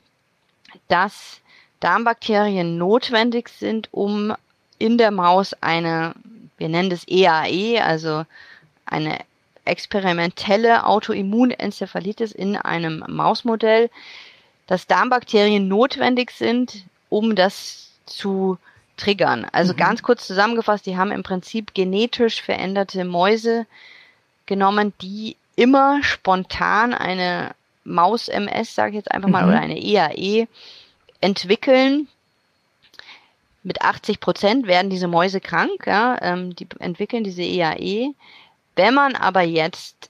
[0.88, 1.42] dass
[1.80, 4.34] Darmbakterien notwendig sind, um
[4.80, 6.14] in der Maus eine,
[6.58, 8.26] wir nennen das EAE, e, also
[8.86, 9.20] eine
[9.66, 13.90] experimentelle Autoimmunenzephalitis in einem Mausmodell,
[14.66, 18.58] dass Darmbakterien notwendig sind, um das zu
[18.98, 19.46] triggern.
[19.52, 19.78] Also mhm.
[19.78, 23.66] ganz kurz zusammengefasst, die haben im Prinzip genetisch veränderte Mäuse
[24.46, 29.50] genommen, die immer spontan eine Maus-MS, sage ich jetzt einfach mal, mhm.
[29.50, 30.48] oder eine EAE e
[31.22, 32.08] entwickeln.
[33.64, 37.80] Mit 80 Prozent werden diese Mäuse krank, ja, ähm, die entwickeln diese EAE.
[37.80, 38.14] E.
[38.76, 40.10] Wenn man aber jetzt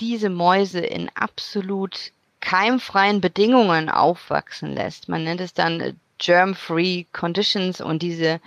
[0.00, 8.02] diese Mäuse in absolut keimfreien Bedingungen aufwachsen lässt, man nennt es dann germ-free conditions und
[8.02, 8.40] diese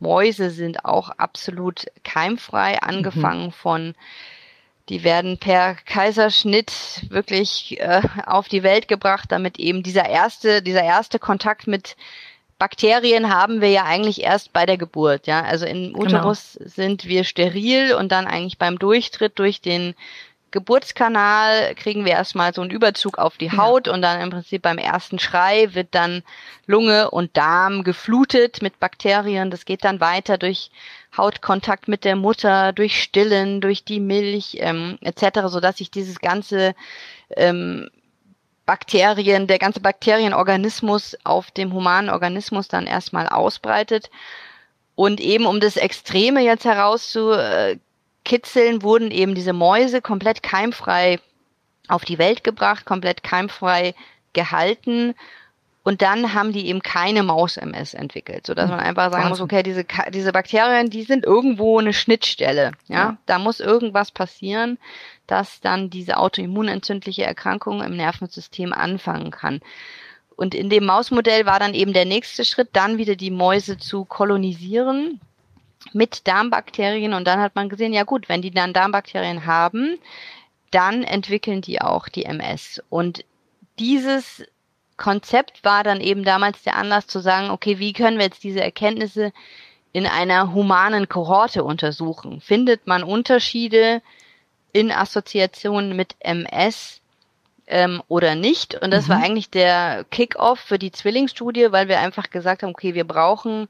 [0.00, 2.88] Mäuse sind auch absolut keimfrei, mhm.
[2.88, 3.52] angefangen mhm.
[3.52, 3.94] von
[4.88, 6.72] die werden per Kaiserschnitt
[7.10, 11.94] wirklich äh, auf die Welt gebracht, damit eben dieser erste, dieser erste Kontakt mit
[12.58, 15.42] Bakterien haben wir ja eigentlich erst bei der Geburt, ja.
[15.42, 15.98] Also im genau.
[16.00, 16.70] Uterus genau.
[16.70, 19.94] sind wir steril und dann eigentlich beim Durchtritt durch den
[20.50, 23.92] Geburtskanal kriegen wir erstmal so einen Überzug auf die Haut ja.
[23.92, 26.22] und dann im Prinzip beim ersten Schrei wird dann
[26.66, 29.50] Lunge und Darm geflutet mit Bakterien.
[29.50, 30.70] Das geht dann weiter durch
[31.16, 36.18] Hautkontakt mit der Mutter, durch Stillen, durch die Milch ähm, etc., so dass sich dieses
[36.20, 36.74] ganze
[37.36, 37.90] ähm,
[38.64, 44.10] Bakterien, der ganze Bakterienorganismus auf dem humanen Organismus dann erstmal ausbreitet.
[44.94, 47.32] Und eben um das Extreme jetzt herauszu
[48.28, 51.18] kitzeln, wurden eben diese Mäuse komplett keimfrei
[51.88, 53.94] auf die Welt gebracht, komplett keimfrei
[54.34, 55.14] gehalten.
[55.82, 59.62] Und dann haben die eben keine Maus-MS entwickelt, so dass man einfach sagen muss, okay,
[59.62, 62.96] diese, diese Bakterien, die sind irgendwo eine Schnittstelle, ja?
[62.96, 63.16] ja.
[63.24, 64.78] Da muss irgendwas passieren,
[65.26, 69.60] dass dann diese autoimmunentzündliche Erkrankung im Nervensystem anfangen kann.
[70.36, 74.04] Und in dem Mausmodell war dann eben der nächste Schritt, dann wieder die Mäuse zu
[74.04, 75.20] kolonisieren
[75.92, 79.98] mit Darmbakterien und dann hat man gesehen, ja gut, wenn die dann Darmbakterien haben,
[80.70, 82.82] dann entwickeln die auch die MS.
[82.90, 83.24] Und
[83.78, 84.44] dieses
[84.96, 88.60] Konzept war dann eben damals der Anlass zu sagen, okay, wie können wir jetzt diese
[88.60, 89.32] Erkenntnisse
[89.92, 92.40] in einer humanen Kohorte untersuchen?
[92.40, 94.02] Findet man Unterschiede
[94.72, 97.00] in Assoziation mit MS
[97.68, 98.74] ähm, oder nicht?
[98.74, 99.10] Und das mhm.
[99.10, 103.68] war eigentlich der Kick-off für die Zwillingsstudie, weil wir einfach gesagt haben, okay, wir brauchen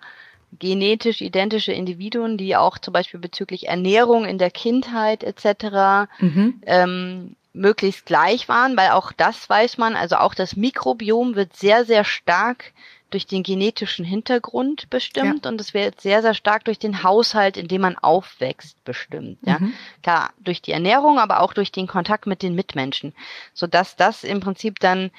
[0.59, 6.09] genetisch identische Individuen, die auch zum Beispiel bezüglich Ernährung in der Kindheit etc.
[6.21, 6.63] Mhm.
[6.67, 11.85] Ähm, möglichst gleich waren, weil auch das weiß man, also auch das Mikrobiom wird sehr,
[11.85, 12.73] sehr stark
[13.11, 15.51] durch den genetischen Hintergrund bestimmt ja.
[15.51, 19.39] und es wird sehr, sehr stark durch den Haushalt, in dem man aufwächst, bestimmt.
[19.43, 19.73] Ja, mhm.
[20.03, 23.15] klar, durch die Ernährung, aber auch durch den Kontakt mit den Mitmenschen,
[23.55, 25.11] so dass das im Prinzip dann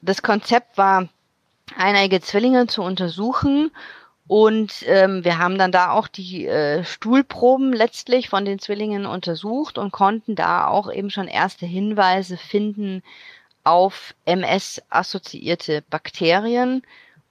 [0.00, 1.08] das Konzept war,
[1.76, 3.70] einige Zwillinge zu untersuchen
[4.26, 9.76] und ähm, wir haben dann da auch die äh, Stuhlproben letztlich von den Zwillingen untersucht
[9.76, 13.02] und konnten da auch eben schon erste Hinweise finden
[13.64, 16.82] auf MS-assoziierte Bakterien.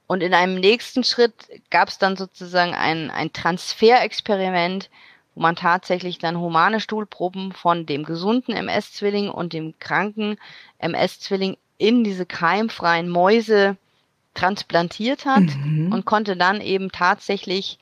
[0.06, 1.34] Und in einem nächsten Schritt
[1.72, 4.92] gab es dann sozusagen ein, ein Transferexperiment,
[5.34, 10.38] wo man tatsächlich dann humane Stuhlproben von dem gesunden MS-Zwilling und dem kranken
[10.78, 13.78] MS-Zwilling in diese keimfreien Mäuse
[14.34, 15.92] transplantiert hat mhm.
[15.92, 17.80] und konnte dann eben tatsächlich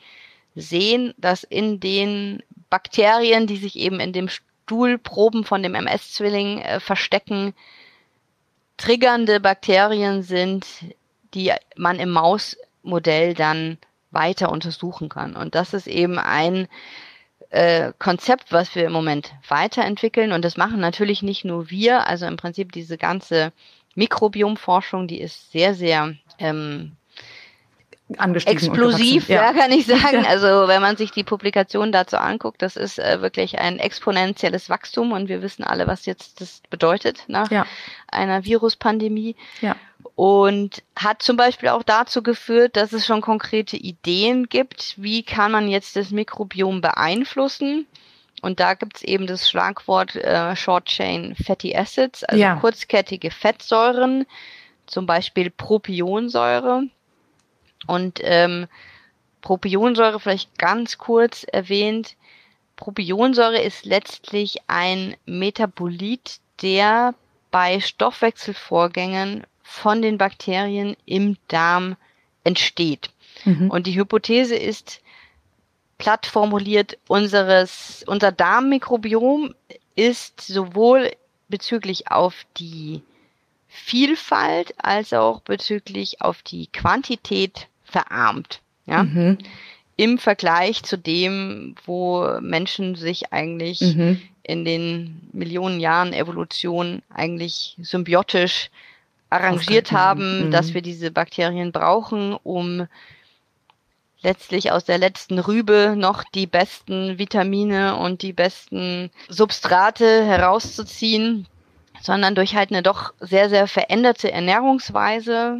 [0.55, 6.79] sehen, dass in den Bakterien, die sich eben in dem Stuhlproben von dem MS-Zwilling äh,
[6.79, 7.53] verstecken,
[8.77, 10.65] triggernde Bakterien sind,
[11.33, 13.77] die man im Mausmodell dann
[14.11, 15.35] weiter untersuchen kann.
[15.35, 16.67] Und das ist eben ein
[17.49, 20.31] äh, Konzept, was wir im Moment weiterentwickeln.
[20.31, 23.51] Und das machen natürlich nicht nur wir, also im Prinzip diese ganze
[23.95, 26.93] Mikrobiomforschung, die ist sehr, sehr ähm.
[28.45, 29.41] Explosiv, ja.
[29.41, 29.53] ja.
[29.53, 30.25] kann ich sagen.
[30.27, 35.13] Also wenn man sich die Publikation dazu anguckt, das ist äh, wirklich ein exponentielles Wachstum
[35.13, 37.65] und wir wissen alle, was jetzt das bedeutet nach ja.
[38.09, 39.37] einer Viruspandemie.
[39.61, 39.77] Ja.
[40.15, 45.53] Und hat zum Beispiel auch dazu geführt, dass es schon konkrete Ideen gibt, wie kann
[45.53, 47.87] man jetzt das Mikrobiom beeinflussen.
[48.41, 52.55] Und da gibt's eben das Schlagwort äh, Short Chain Fatty Acids, also ja.
[52.55, 54.25] kurzkettige Fettsäuren,
[54.91, 56.83] zum Beispiel Propionsäure.
[57.87, 58.67] Und ähm,
[59.41, 62.15] Propionsäure vielleicht ganz kurz erwähnt.
[62.75, 67.15] Propionsäure ist letztlich ein Metabolit, der
[67.49, 71.95] bei Stoffwechselvorgängen von den Bakterien im Darm
[72.43, 73.09] entsteht.
[73.45, 73.69] Mhm.
[73.71, 75.01] Und die Hypothese ist,
[75.97, 79.53] platt formuliert, unseres, unser Darmmikrobiom
[79.95, 81.11] ist sowohl
[81.47, 83.01] bezüglich auf die
[83.73, 88.59] Vielfalt als auch bezüglich auf die Quantität verarmt.
[88.85, 89.03] Ja?
[89.03, 89.37] Mhm.
[89.95, 94.21] Im Vergleich zu dem, wo Menschen sich eigentlich mhm.
[94.43, 98.69] in den Millionen Jahren Evolution eigentlich symbiotisch
[99.29, 100.51] arrangiert haben, mhm.
[100.51, 102.87] dass wir diese Bakterien brauchen, um
[104.21, 111.47] letztlich aus der letzten Rübe noch die besten Vitamine und die besten Substrate herauszuziehen,
[112.01, 115.59] sondern durch halt eine doch sehr, sehr veränderte Ernährungsweise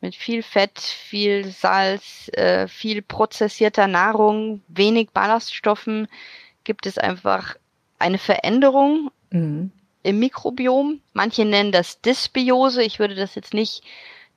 [0.00, 6.08] mit viel Fett, viel Salz, äh, viel prozessierter Nahrung, wenig Ballaststoffen
[6.64, 7.56] gibt es einfach
[7.98, 9.72] eine Veränderung mhm.
[10.02, 11.00] im Mikrobiom.
[11.14, 12.82] Manche nennen das Dysbiose.
[12.82, 13.82] Ich würde das jetzt nicht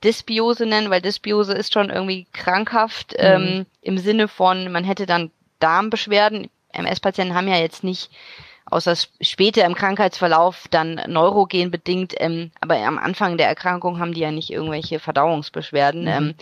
[0.03, 3.19] Dysbiose nennen, weil Dysbiose ist schon irgendwie krankhaft mhm.
[3.19, 5.29] ähm, im Sinne von, man hätte dann
[5.59, 6.49] Darmbeschwerden.
[6.71, 8.09] MS-Patienten haben ja jetzt nicht
[8.71, 14.21] außer später im Krankheitsverlauf dann neurogen bedingt, ähm, aber am Anfang der Erkrankung haben die
[14.21, 16.03] ja nicht irgendwelche Verdauungsbeschwerden.
[16.03, 16.07] Mhm.
[16.07, 16.35] Ähm,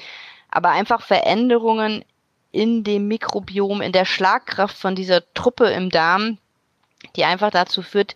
[0.50, 2.06] aber einfach Veränderungen
[2.52, 6.38] in dem Mikrobiom, in der Schlagkraft von dieser Truppe im Darm,
[7.16, 8.16] die einfach dazu führt,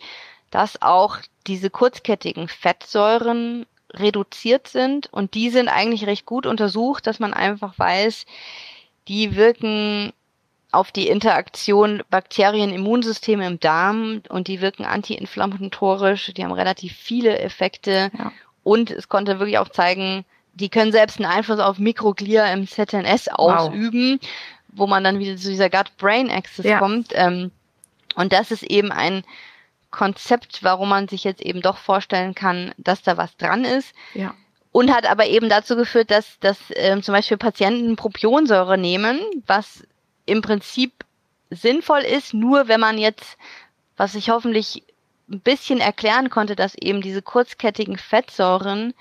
[0.52, 7.20] dass auch diese kurzkettigen Fettsäuren reduziert sind und die sind eigentlich recht gut untersucht, dass
[7.20, 8.26] man einfach weiß,
[9.08, 10.14] die wirken
[10.74, 18.12] auf die Interaktion Bakterien-Immunsysteme im Darm und die wirken antiinflammatorisch, die haben relativ viele Effekte
[18.18, 18.32] ja.
[18.64, 23.30] und es konnte wirklich auch zeigen, die können selbst einen Einfluss auf Mikroglia im ZNS
[23.30, 24.30] ausüben, wow.
[24.70, 26.80] wo man dann wieder zu dieser Gut-Brain-Axis ja.
[26.80, 27.10] kommt.
[27.14, 27.52] Ähm,
[28.16, 29.24] und das ist eben ein
[29.90, 33.94] Konzept, warum man sich jetzt eben doch vorstellen kann, dass da was dran ist.
[34.14, 34.34] Ja.
[34.72, 39.84] Und hat aber eben dazu geführt, dass, dass ähm, zum Beispiel Patienten Propionsäure nehmen, was
[40.26, 41.06] im Prinzip
[41.50, 43.38] sinnvoll ist, nur wenn man jetzt,
[43.98, 44.84] was ich hoffentlich
[45.30, 48.94] ein bisschen erklären konnte, dass eben diese kurzkettigen Fettsäuren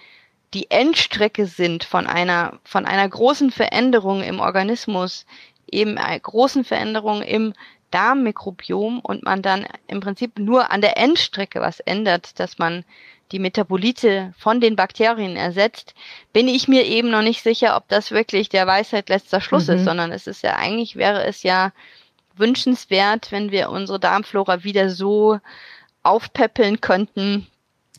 [0.54, 5.24] die Endstrecke sind von einer, von einer großen Veränderung im Organismus,
[5.72, 7.54] eben einer großen Veränderung im
[7.90, 12.84] Darmmikrobiom und man dann im Prinzip nur an der Endstrecke was ändert, dass man
[13.32, 15.94] die Metabolite von den Bakterien ersetzt,
[16.32, 19.76] bin ich mir eben noch nicht sicher, ob das wirklich der Weisheit letzter Schluss mhm.
[19.76, 21.72] ist, sondern es ist ja eigentlich wäre es ja
[22.36, 25.38] wünschenswert, wenn wir unsere Darmflora wieder so
[26.02, 27.46] aufpäppeln könnten,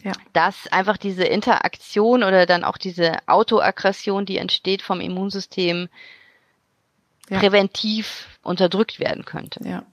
[0.03, 0.13] ja.
[0.33, 5.87] dass einfach diese Interaktion oder dann auch diese Autoaggression, die entsteht vom Immunsystem,
[7.29, 7.39] ja.
[7.39, 9.59] präventiv unterdrückt werden könnte.
[9.67, 9.83] Ja.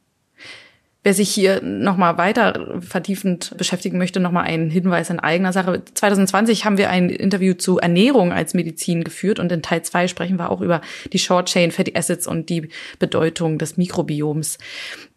[1.03, 5.83] Wer sich hier nochmal weiter vertiefend beschäftigen möchte, nochmal einen Hinweis in eigener Sache.
[5.95, 10.39] 2020 haben wir ein Interview zu Ernährung als Medizin geführt und in Teil 2 sprechen
[10.39, 14.59] wir auch über die Short Chain Fatty Acids und die Bedeutung des Mikrobioms.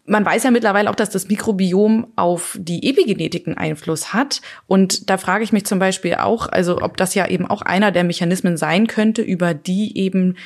[0.06, 4.40] Man weiß ja mittlerweile auch, dass das Mikrobiom auf die Epigenetiken Einfluss hat.
[4.66, 7.90] Und da frage ich mich zum Beispiel auch, also ob das ja eben auch einer
[7.90, 10.36] der Mechanismen sein könnte, über die eben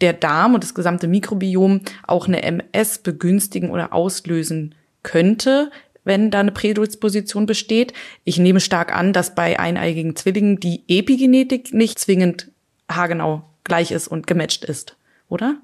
[0.00, 5.70] der Darm und das gesamte Mikrobiom auch eine MS begünstigen oder auslösen könnte,
[6.04, 7.92] wenn da eine Prädisposition besteht.
[8.24, 12.50] Ich nehme stark an, dass bei eineigigen Zwillingen die Epigenetik nicht zwingend
[12.90, 14.96] haargenau gleich ist und gematcht ist,
[15.28, 15.56] oder?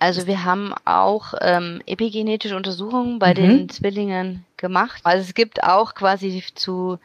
[0.00, 3.34] Also wir haben auch ähm, epigenetische Untersuchungen bei mhm.
[3.34, 5.02] den Zwillingen gemacht.
[5.04, 6.98] Also es gibt auch quasi zu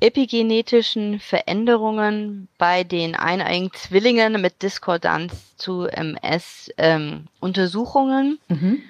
[0.00, 8.38] epigenetischen Veränderungen bei den eineigen Zwillingen mit Diskordanz zu MS ähm, Untersuchungen.
[8.48, 8.82] Mhm.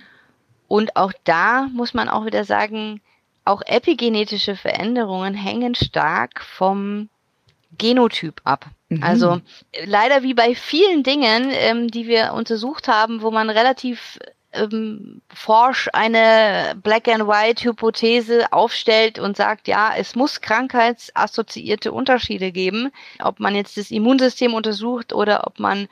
[0.68, 3.00] Und auch da muss man auch wieder sagen,
[3.44, 7.08] auch epigenetische Veränderungen hängen stark vom
[7.78, 8.66] Genotyp ab.
[8.88, 9.02] Mhm.
[9.02, 9.40] Also
[9.84, 14.18] leider wie bei vielen Dingen, ähm, die wir untersucht haben, wo man relativ
[14.56, 22.52] ähm, forsch eine Black and White Hypothese aufstellt und sagt, ja, es muss krankheitsassoziierte Unterschiede
[22.52, 22.90] geben,
[23.20, 25.88] ob man jetzt das Immunsystem untersucht oder ob man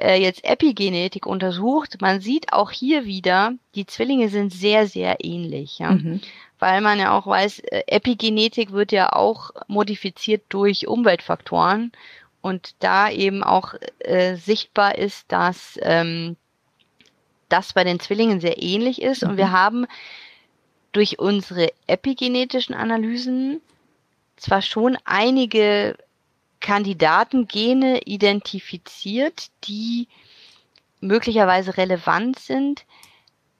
[0.00, 5.78] äh, jetzt Epigenetik untersucht, man sieht auch hier wieder, die Zwillinge sind sehr, sehr ähnlich.
[5.78, 5.92] Ja?
[5.92, 6.20] Mhm.
[6.58, 11.92] Weil man ja auch weiß, äh, Epigenetik wird ja auch modifiziert durch Umweltfaktoren
[12.40, 16.36] und da eben auch äh, sichtbar ist, dass ähm,
[17.52, 19.22] das bei den Zwillingen sehr ähnlich ist.
[19.22, 19.30] Mhm.
[19.30, 19.52] Und wir mhm.
[19.52, 19.86] haben
[20.92, 23.60] durch unsere epigenetischen Analysen
[24.36, 25.96] zwar schon einige
[26.60, 30.08] Kandidatengene identifiziert, die
[31.00, 32.84] möglicherweise relevant sind.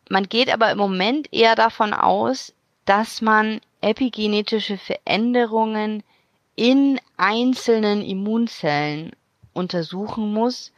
[0.08, 2.52] Man geht aber im Moment eher davon aus,
[2.84, 6.02] dass man epigenetische Veränderungen
[6.56, 9.12] in einzelnen Immunzellen
[9.52, 10.72] untersuchen muss,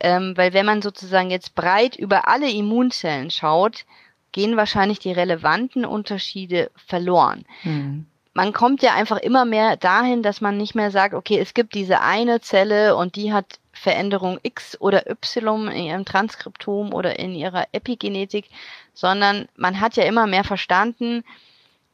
[0.00, 3.84] ähm, weil wenn man sozusagen jetzt breit über alle Immunzellen schaut,
[4.32, 7.44] gehen wahrscheinlich die relevanten Unterschiede verloren.
[7.64, 8.06] Mhm
[8.38, 11.74] man kommt ja einfach immer mehr dahin, dass man nicht mehr sagt, okay, es gibt
[11.74, 17.34] diese eine Zelle und die hat Veränderung X oder Y in ihrem Transkriptom oder in
[17.34, 18.48] ihrer Epigenetik,
[18.94, 21.24] sondern man hat ja immer mehr verstanden,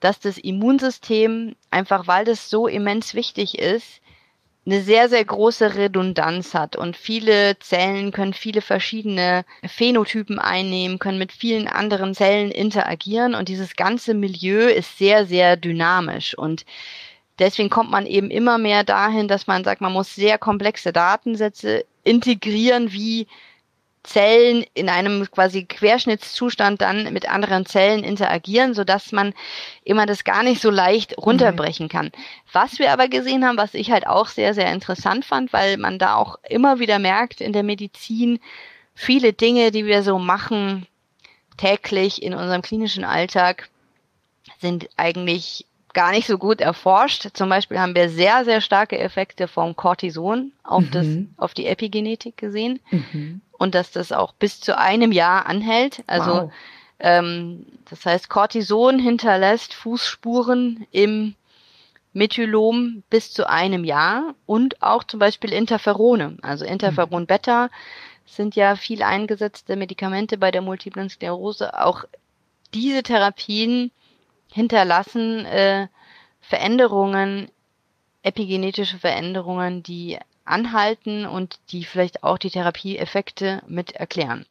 [0.00, 4.02] dass das Immunsystem einfach, weil das so immens wichtig ist,
[4.66, 6.76] eine sehr, sehr große Redundanz hat.
[6.76, 13.34] Und viele Zellen können viele verschiedene Phänotypen einnehmen, können mit vielen anderen Zellen interagieren.
[13.34, 16.36] Und dieses ganze Milieu ist sehr, sehr dynamisch.
[16.36, 16.64] Und
[17.38, 21.84] deswegen kommt man eben immer mehr dahin, dass man sagt, man muss sehr komplexe Datensätze
[22.02, 23.26] integrieren, wie
[24.04, 29.34] Zellen in einem quasi Querschnittszustand dann mit anderen Zellen interagieren, so dass man
[29.82, 32.12] immer das gar nicht so leicht runterbrechen kann.
[32.52, 35.98] Was wir aber gesehen haben, was ich halt auch sehr, sehr interessant fand, weil man
[35.98, 38.40] da auch immer wieder merkt in der Medizin,
[38.94, 40.86] viele Dinge, die wir so machen
[41.56, 43.70] täglich in unserem klinischen Alltag,
[44.60, 45.64] sind eigentlich
[45.94, 47.28] gar nicht so gut erforscht.
[47.32, 50.90] Zum Beispiel haben wir sehr, sehr starke Effekte vom Cortison auf, mhm.
[50.90, 51.06] das,
[51.38, 52.80] auf die Epigenetik gesehen.
[52.90, 56.02] Mhm und dass das auch bis zu einem Jahr anhält.
[56.06, 56.52] Also wow.
[57.00, 61.34] ähm, das heißt, Cortison hinterlässt Fußspuren im
[62.12, 66.38] Methylom bis zu einem Jahr und auch zum Beispiel Interferone.
[66.42, 67.26] Also Interferon.
[67.26, 67.70] Beta
[68.24, 71.78] sind ja viel eingesetzte Medikamente bei der multiplen Sklerose.
[71.84, 72.04] Auch
[72.72, 73.90] diese Therapien
[74.52, 75.88] hinterlassen äh,
[76.40, 77.50] Veränderungen,
[78.22, 84.44] epigenetische Veränderungen, die anhalten und die vielleicht auch die Therapieeffekte mit erklären.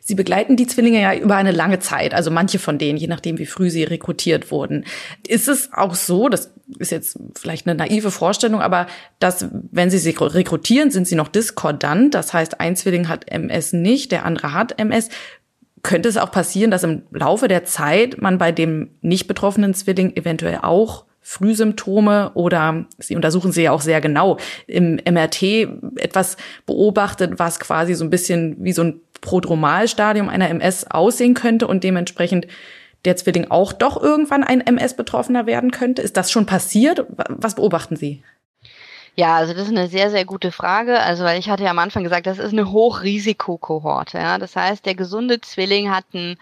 [0.00, 3.38] Sie begleiten die Zwillinge ja über eine lange Zeit, also manche von denen, je nachdem,
[3.38, 4.84] wie früh sie rekrutiert wurden.
[5.26, 8.86] Ist es auch so, das ist jetzt vielleicht eine naive Vorstellung, aber
[9.18, 13.72] dass, wenn sie sie rekrutieren, sind sie noch diskordant, das heißt, ein Zwilling hat MS
[13.72, 15.08] nicht, der andere hat MS.
[15.82, 20.14] Könnte es auch passieren, dass im Laufe der Zeit man bei dem nicht betroffenen Zwilling
[20.14, 25.42] eventuell auch Frühsymptome oder sie untersuchen sie ja auch sehr genau im MRT
[25.96, 31.68] etwas beobachtet, was quasi so ein bisschen wie so ein Prodromalstadium einer MS aussehen könnte
[31.68, 32.48] und dementsprechend
[33.04, 36.02] der Zwilling auch doch irgendwann ein MS-Betroffener werden könnte.
[36.02, 37.06] Ist das schon passiert?
[37.28, 38.22] Was beobachten Sie?
[39.14, 40.98] Ja, also das ist eine sehr, sehr gute Frage.
[41.00, 44.18] Also, weil ich hatte ja am Anfang gesagt, das ist eine Hochrisikokohorte.
[44.18, 44.38] Ja?
[44.38, 46.36] Das heißt, der gesunde Zwilling hat ein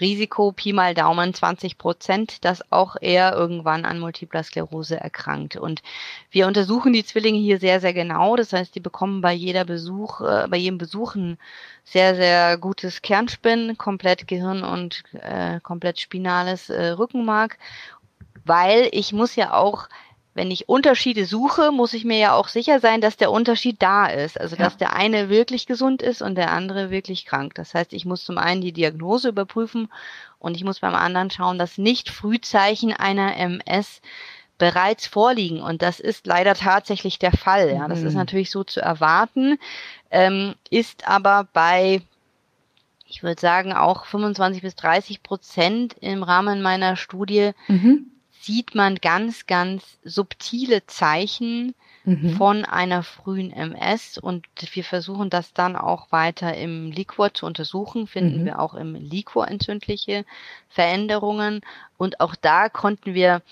[0.00, 5.56] Risiko Pi mal Daumen 20 Prozent, dass auch er irgendwann an Multipler Sklerose erkrankt.
[5.56, 5.82] Und
[6.30, 8.36] wir untersuchen die Zwillinge hier sehr, sehr genau.
[8.36, 11.38] Das heißt, die bekommen bei jeder Besuch, äh, bei jedem Besuch ein
[11.84, 17.58] sehr, sehr gutes Kernspin, komplett Gehirn und äh, komplett spinales äh, Rückenmark.
[18.44, 19.88] Weil ich muss ja auch
[20.34, 24.06] wenn ich Unterschiede suche, muss ich mir ja auch sicher sein, dass der Unterschied da
[24.06, 24.38] ist.
[24.38, 24.78] Also, dass ja.
[24.78, 27.54] der eine wirklich gesund ist und der andere wirklich krank.
[27.54, 29.88] Das heißt, ich muss zum einen die Diagnose überprüfen
[30.40, 34.02] und ich muss beim anderen schauen, dass nicht Frühzeichen einer MS
[34.58, 35.60] bereits vorliegen.
[35.60, 37.70] Und das ist leider tatsächlich der Fall.
[37.70, 38.08] Ja, das mhm.
[38.08, 39.58] ist natürlich so zu erwarten,
[40.10, 42.02] ähm, ist aber bei
[43.06, 48.10] ich würde sagen, auch 25 bis 30 Prozent im Rahmen meiner Studie mhm
[48.44, 52.36] sieht man ganz, ganz subtile Zeichen mhm.
[52.36, 58.06] von einer frühen MS und wir versuchen das dann auch weiter im Liquor zu untersuchen,
[58.06, 58.46] finden mhm.
[58.46, 60.24] wir auch im Liquor entzündliche
[60.68, 61.62] Veränderungen
[61.96, 63.42] und auch da konnten wir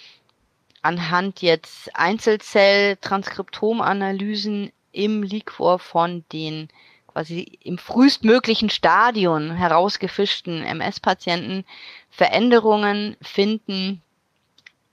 [0.82, 6.68] anhand jetzt Einzelzell-Transkriptomanalysen im Liquor von den
[7.06, 11.64] quasi im frühestmöglichen Stadion herausgefischten MS-Patienten
[12.10, 14.02] Veränderungen finden,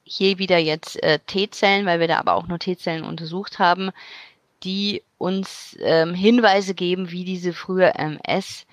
[0.09, 3.91] hier wieder jetzt äh, T-Zellen, weil wir da aber auch nur T-Zellen untersucht haben,
[4.63, 8.65] die uns ähm, Hinweise geben, wie diese frühe MS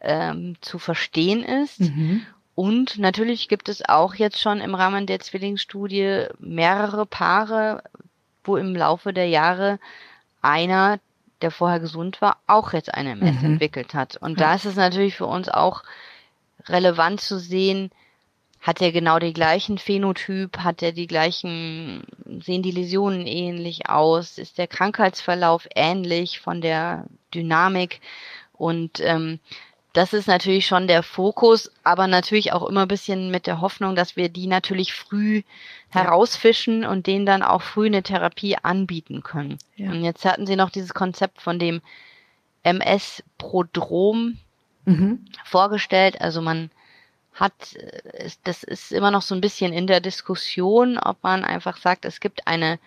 [0.00, 1.80] ähm, zu verstehen ist.
[1.80, 2.22] Mhm.
[2.54, 7.82] Und natürlich gibt es auch jetzt schon im Rahmen der Zwillingsstudie mehrere Paare,
[8.42, 9.78] wo im Laufe der Jahre
[10.40, 10.98] einer
[11.42, 13.52] der vorher gesund war, auch jetzt eine MS mhm.
[13.52, 14.16] entwickelt hat.
[14.16, 15.84] Und da ist es natürlich für uns auch
[16.66, 17.92] relevant zu sehen,
[18.68, 22.02] hat er genau den gleichen Phänotyp, hat er die gleichen,
[22.44, 28.02] sehen die Läsionen ähnlich aus, ist der Krankheitsverlauf ähnlich von der Dynamik
[28.52, 29.40] und ähm,
[29.94, 33.96] das ist natürlich schon der Fokus, aber natürlich auch immer ein bisschen mit der Hoffnung,
[33.96, 36.02] dass wir die natürlich früh ja.
[36.02, 39.56] herausfischen und denen dann auch früh eine Therapie anbieten können.
[39.76, 39.90] Ja.
[39.92, 41.80] Und jetzt hatten sie noch dieses Konzept von dem
[42.64, 44.36] MS-Prodrom
[44.84, 45.24] mhm.
[45.46, 46.20] vorgestellt.
[46.20, 46.70] Also man
[47.38, 51.76] hat, äh, das ist immer noch so ein bisschen in der Diskussion, ob man einfach
[51.76, 52.78] sagt, es gibt eine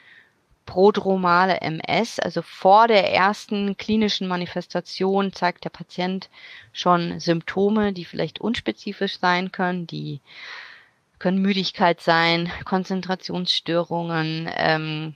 [0.66, 6.30] prodromale MS, also vor der ersten klinischen Manifestation zeigt der Patient
[6.72, 10.22] schon Symptome, die vielleicht unspezifisch sein können, die
[11.20, 15.16] können Müdigkeit sein, Konzentrationsstörungen, ähm,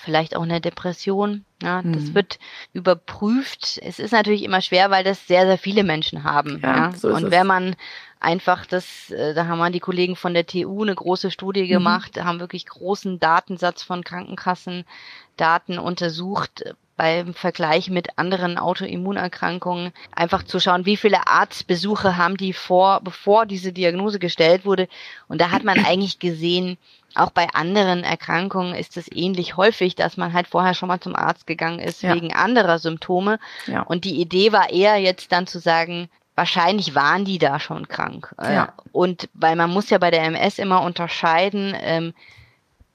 [0.00, 1.44] vielleicht auch eine Depression.
[1.62, 2.14] Ja, das mhm.
[2.14, 2.38] wird
[2.72, 3.78] überprüft.
[3.82, 6.60] Es ist natürlich immer schwer, weil das sehr, sehr viele Menschen haben.
[6.62, 6.92] Ja, ja.
[6.92, 7.76] So Und wenn man
[8.18, 11.68] einfach das, äh, da haben wir die Kollegen von der TU eine große Studie mhm.
[11.68, 12.24] gemacht, mhm.
[12.24, 16.64] haben wirklich großen Datensatz von Krankenkassendaten untersucht
[17.00, 23.46] beim Vergleich mit anderen Autoimmunerkrankungen, einfach zu schauen, wie viele Arztbesuche haben die vor, bevor
[23.46, 24.86] diese Diagnose gestellt wurde.
[25.26, 26.76] Und da hat man eigentlich gesehen,
[27.14, 31.16] auch bei anderen Erkrankungen ist es ähnlich häufig, dass man halt vorher schon mal zum
[31.16, 32.14] Arzt gegangen ist ja.
[32.14, 33.38] wegen anderer Symptome.
[33.66, 33.82] Ja.
[33.82, 38.34] Und die Idee war eher jetzt dann zu sagen, wahrscheinlich waren die da schon krank.
[38.40, 38.72] Äh, ja.
[38.92, 42.14] Und weil man muss ja bei der MS immer unterscheiden, ähm,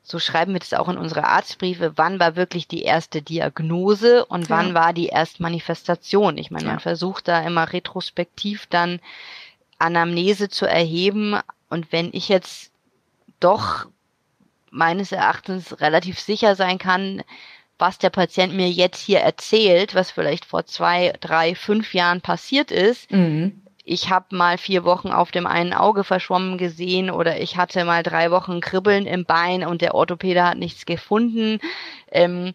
[0.02, 4.52] so schreiben wir das auch in unsere Arztbriefe, wann war wirklich die erste Diagnose und
[4.52, 6.38] wann war die Erstmanifestation.
[6.38, 9.00] Ich meine, man versucht da immer retrospektiv dann
[9.80, 11.40] Anamnese zu erheben.
[11.70, 12.72] Und wenn ich jetzt
[13.40, 13.88] doch
[14.76, 17.24] meines Erachtens relativ sicher sein kann,
[17.78, 22.72] was der Patient mir jetzt hier erzählt, was vielleicht vor zwei, drei, fünf Jahren passiert
[22.72, 23.12] ist.
[23.12, 23.62] Mhm.
[23.84, 28.02] Ich habe mal vier Wochen auf dem einen Auge verschwommen gesehen oder ich hatte mal
[28.02, 31.60] drei Wochen Kribbeln im Bein und der Orthopäde hat nichts gefunden.
[32.12, 32.54] Ähm,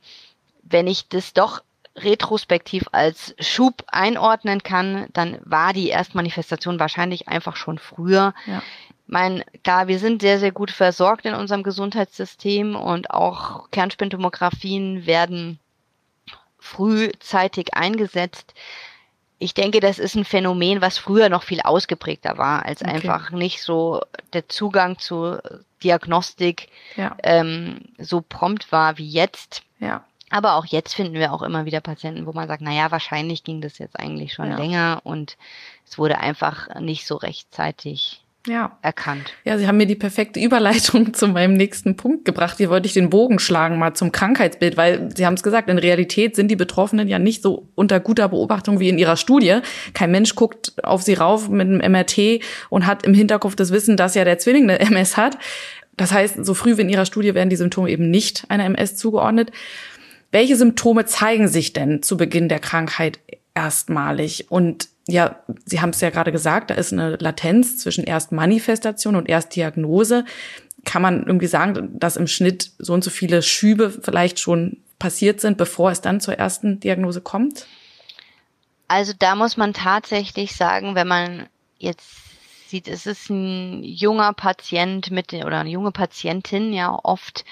[0.63, 1.63] wenn ich das doch
[1.97, 8.35] retrospektiv als Schub einordnen kann, dann war die Erstmanifestation wahrscheinlich einfach schon früher.
[8.47, 8.63] Ja
[9.11, 15.59] mein, klar, wir sind sehr, sehr gut versorgt in unserem Gesundheitssystem und auch Kernspintomographien werden
[16.59, 18.55] frühzeitig eingesetzt.
[19.39, 22.91] Ich denke, das ist ein Phänomen, was früher noch viel ausgeprägter war, als okay.
[22.91, 24.01] einfach nicht so
[24.33, 25.39] der Zugang zu
[25.83, 27.17] Diagnostik ja.
[27.23, 29.63] ähm, so prompt war wie jetzt.
[29.81, 30.05] Ja.
[30.29, 33.43] Aber auch jetzt finden wir auch immer wieder Patienten, wo man sagt, na ja, wahrscheinlich
[33.43, 34.57] ging das jetzt eigentlich schon ja.
[34.57, 35.37] länger und
[35.85, 38.79] es wurde einfach nicht so rechtzeitig ja.
[38.83, 39.33] erkannt.
[39.45, 42.57] Ja, Sie haben mir die perfekte Überleitung zu meinem nächsten Punkt gebracht.
[42.59, 45.79] Hier wollte ich den Bogen schlagen mal zum Krankheitsbild, weil Sie haben es gesagt, in
[45.79, 49.59] Realität sind die Betroffenen ja nicht so unter guter Beobachtung wie in Ihrer Studie.
[49.95, 53.97] Kein Mensch guckt auf Sie rauf mit einem MRT und hat im Hinterkopf das Wissen,
[53.97, 55.39] dass ja der Zwilling eine MS hat.
[55.97, 58.97] Das heißt, so früh wie in Ihrer Studie werden die Symptome eben nicht einer MS
[58.97, 59.51] zugeordnet.
[60.33, 63.19] Welche Symptome zeigen sich denn zu Beginn der Krankheit
[63.55, 64.47] erstmalig?
[64.49, 69.29] Und ja, Sie haben es ja gerade gesagt, da ist eine Latenz zwischen Erstmanifestation und
[69.29, 70.25] Erstdiagnose.
[70.85, 75.41] Kann man irgendwie sagen, dass im Schnitt so und so viele Schübe vielleicht schon passiert
[75.41, 77.67] sind, bevor es dann zur ersten Diagnose kommt?
[78.89, 81.47] Also da muss man tatsächlich sagen, wenn man
[81.79, 82.09] jetzt
[82.69, 87.45] sieht, es ist ein junger Patient mit oder eine junge Patientin ja oft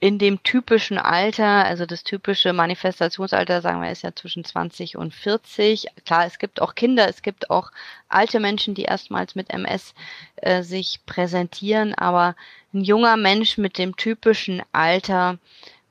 [0.00, 5.14] in dem typischen Alter, also das typische Manifestationsalter, sagen wir, ist ja zwischen 20 und
[5.14, 5.86] 40.
[6.04, 7.70] Klar, es gibt auch Kinder, es gibt auch
[8.08, 9.94] alte Menschen, die erstmals mit MS
[10.36, 12.36] äh, sich präsentieren, aber
[12.72, 15.38] ein junger Mensch mit dem typischen Alter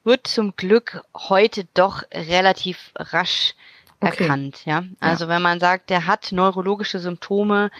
[0.03, 3.55] wird zum Glück heute doch relativ rasch
[3.99, 4.23] okay.
[4.23, 4.83] erkannt, ja.
[4.99, 5.29] Also ja.
[5.29, 7.71] wenn man sagt, der hat neurologische Symptome,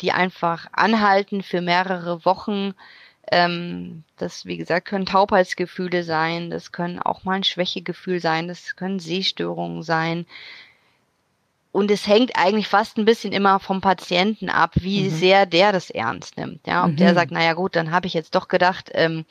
[0.00, 2.74] die einfach anhalten für mehrere Wochen,
[3.32, 8.76] ähm, das, wie gesagt, können Taubheitsgefühle sein, das können auch mal ein Schwächegefühl sein, das
[8.76, 10.26] können Sehstörungen sein.
[11.72, 15.10] Und es hängt eigentlich fast ein bisschen immer vom Patienten ab, wie mhm.
[15.10, 16.66] sehr der das ernst nimmt.
[16.66, 16.96] Ja, ob mhm.
[16.96, 19.24] der sagt, naja gut, dann habe ich jetzt doch gedacht, ähm,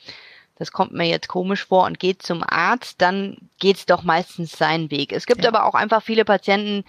[0.58, 4.90] das kommt mir jetzt komisch vor und geht zum Arzt, dann geht's doch meistens seinen
[4.90, 5.12] Weg.
[5.12, 5.48] Es gibt ja.
[5.48, 6.84] aber auch einfach viele Patienten,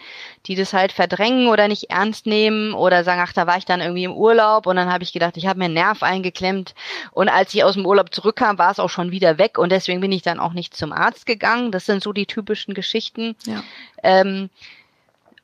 [0.45, 3.82] die das halt verdrängen oder nicht ernst nehmen oder sagen, ach, da war ich dann
[3.82, 6.76] irgendwie im Urlaub und dann habe ich gedacht, ich habe mir einen Nerv eingeklemmt
[7.11, 10.01] und als ich aus dem Urlaub zurückkam, war es auch schon wieder weg und deswegen
[10.01, 11.72] bin ich dann auch nicht zum Arzt gegangen.
[11.72, 13.36] Das sind so die typischen Geschichten.
[13.45, 13.64] Ja.
[14.03, 14.49] Ähm,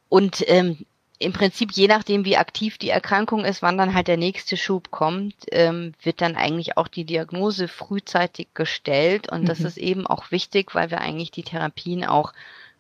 [0.10, 0.86] und ähm,
[1.20, 4.90] im Prinzip, je nachdem, wie aktiv die Erkrankung ist, wann dann halt der nächste Schub
[4.90, 9.30] kommt, ähm, wird dann eigentlich auch die Diagnose frühzeitig gestellt.
[9.30, 9.66] Und das mhm.
[9.66, 12.32] ist eben auch wichtig, weil wir eigentlich die Therapien auch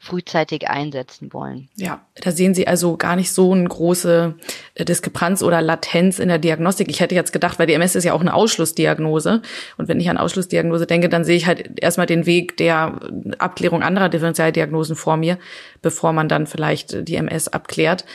[0.01, 1.67] frühzeitig einsetzen wollen.
[1.75, 4.33] Ja, da sehen Sie also gar nicht so eine große
[4.75, 6.89] äh, Diskrepanz oder Latenz in der Diagnostik.
[6.89, 9.41] Ich hätte jetzt gedacht, weil die MS ist ja auch eine Ausschlussdiagnose.
[9.77, 12.97] Und wenn ich an Ausschlussdiagnose denke, dann sehe ich halt erstmal den Weg der
[13.39, 15.37] Abklärung anderer Differentialdiagnosen vor mir,
[15.81, 18.05] bevor man dann vielleicht die MS abklärt.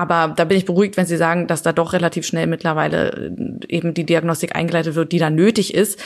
[0.00, 3.66] Aber da bin ich beruhigt, wenn Sie sagen, dass da doch relativ schnell mittlerweile äh,
[3.68, 6.00] eben die Diagnostik eingeleitet wird, die da nötig ist.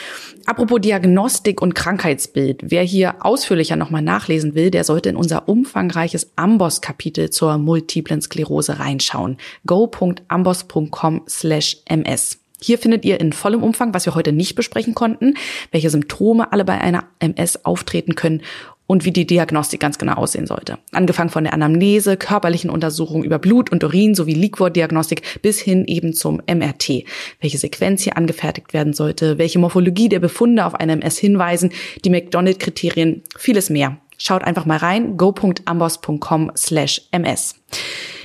[0.45, 2.59] Apropos Diagnostik und Krankheitsbild.
[2.65, 8.79] Wer hier ausführlicher nochmal nachlesen will, der sollte in unser umfangreiches Amboss-Kapitel zur multiplen Sklerose
[8.79, 9.37] reinschauen.
[9.65, 12.39] go.amboss.com slash ms.
[12.61, 15.35] Hier findet ihr in vollem Umfang, was wir heute nicht besprechen konnten,
[15.71, 18.41] welche Symptome alle bei einer MS auftreten können
[18.87, 20.77] und wie die Diagnostik ganz genau aussehen sollte.
[20.91, 26.13] Angefangen von der Anamnese, körperlichen Untersuchungen über Blut und Urin sowie Liquordiagnostik bis hin eben
[26.13, 27.03] zum MRT.
[27.39, 31.71] Welche Sequenz hier angefertigt werden sollte, welche Morphologie der Befunde auf eine MS hinweisen,
[32.03, 33.97] die McDonald-Kriterien, vieles mehr.
[34.17, 37.55] Schaut einfach mal rein, go.ambos.com slash ms.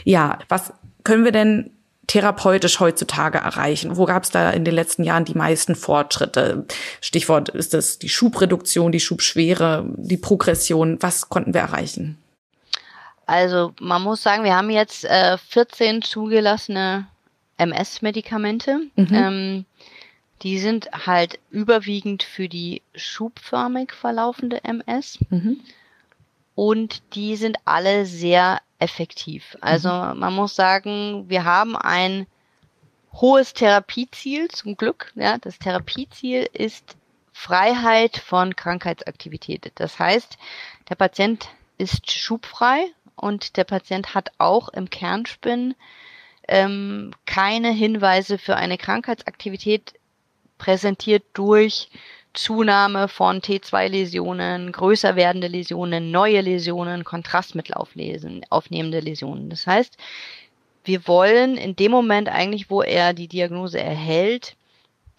[0.05, 1.71] Ja, was können wir denn
[2.11, 3.97] therapeutisch heutzutage erreichen?
[3.97, 6.67] Wo gab es da in den letzten Jahren die meisten Fortschritte?
[7.01, 10.99] Stichwort ist es die Schubreduktion, die Schubschwere, die Progression.
[11.01, 12.19] Was konnten wir erreichen?
[13.27, 17.07] Also man muss sagen, wir haben jetzt äh, 14 zugelassene
[17.59, 18.81] MS-Medikamente.
[18.97, 19.09] Mhm.
[19.13, 19.65] Ähm,
[20.43, 25.21] die sind halt überwiegend für die schubförmig verlaufende MS.
[25.29, 25.61] Mhm.
[26.57, 29.57] Und die sind alle sehr effektiv.
[29.61, 30.18] Also mhm.
[30.18, 32.26] man muss sagen, wir haben ein
[33.12, 35.12] hohes Therapieziel zum Glück.
[35.14, 36.97] Ja, das Therapieziel ist
[37.33, 39.72] Freiheit von Krankheitsaktivität.
[39.76, 40.37] Das heißt,
[40.89, 42.85] der Patient ist schubfrei
[43.16, 45.74] und der Patient hat auch im Kernspinn
[46.49, 49.95] ähm, keine Hinweise für eine Krankheitsaktivität
[50.59, 51.89] präsentiert durch
[52.33, 59.51] Zunahme von T2-Läsionen, größer werdende Läsionen, neue Läsionen, Kontrastmittel auflesen, aufnehmende Läsionen.
[59.51, 59.97] Das heißt,
[60.85, 64.57] wir wollen in dem Moment eigentlich, wo er die Diagnose erhält,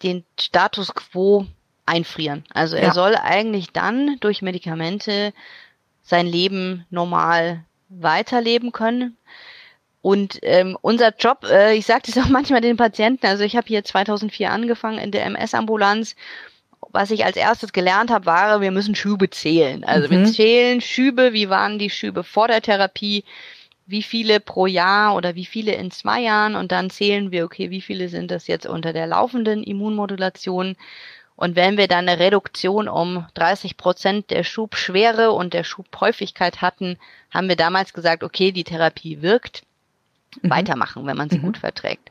[0.02, 1.46] den Status quo
[1.86, 2.44] einfrieren.
[2.52, 2.92] Also er ja.
[2.92, 5.32] soll eigentlich dann durch Medikamente
[6.02, 9.16] sein Leben normal weiterleben können.
[10.00, 13.68] Und ähm, unser Job, äh, ich sage das auch manchmal den Patienten, also ich habe
[13.68, 16.16] hier 2004 angefangen in der MS-Ambulanz
[16.92, 19.82] was ich als erstes gelernt habe, war, wir müssen Schübe zählen.
[19.84, 20.10] Also mhm.
[20.10, 23.24] wir zählen Schübe, wie waren die Schübe vor der Therapie,
[23.86, 27.70] wie viele pro Jahr oder wie viele in zwei Jahren und dann zählen wir, okay,
[27.70, 30.76] wie viele sind das jetzt unter der laufenden Immunmodulation.
[31.34, 36.98] Und wenn wir dann eine Reduktion um 30 Prozent der Schubschwere und der Schubhäufigkeit hatten,
[37.30, 39.62] haben wir damals gesagt, okay, die Therapie wirkt,
[40.40, 40.50] mhm.
[40.50, 41.42] weitermachen, wenn man sie mhm.
[41.42, 42.10] gut verträgt.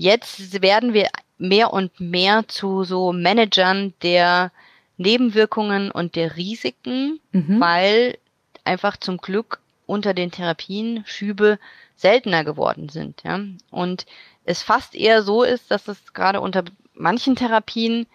[0.00, 4.50] Jetzt werden wir mehr und mehr zu so Managern der
[4.96, 7.60] Nebenwirkungen und der Risiken, mhm.
[7.60, 8.16] weil
[8.64, 11.58] einfach zum Glück unter den Therapien Schübe
[11.96, 13.22] seltener geworden sind.
[13.24, 13.40] Ja?
[13.70, 14.06] Und
[14.46, 18.06] es fast eher so ist, dass es gerade unter manchen Therapien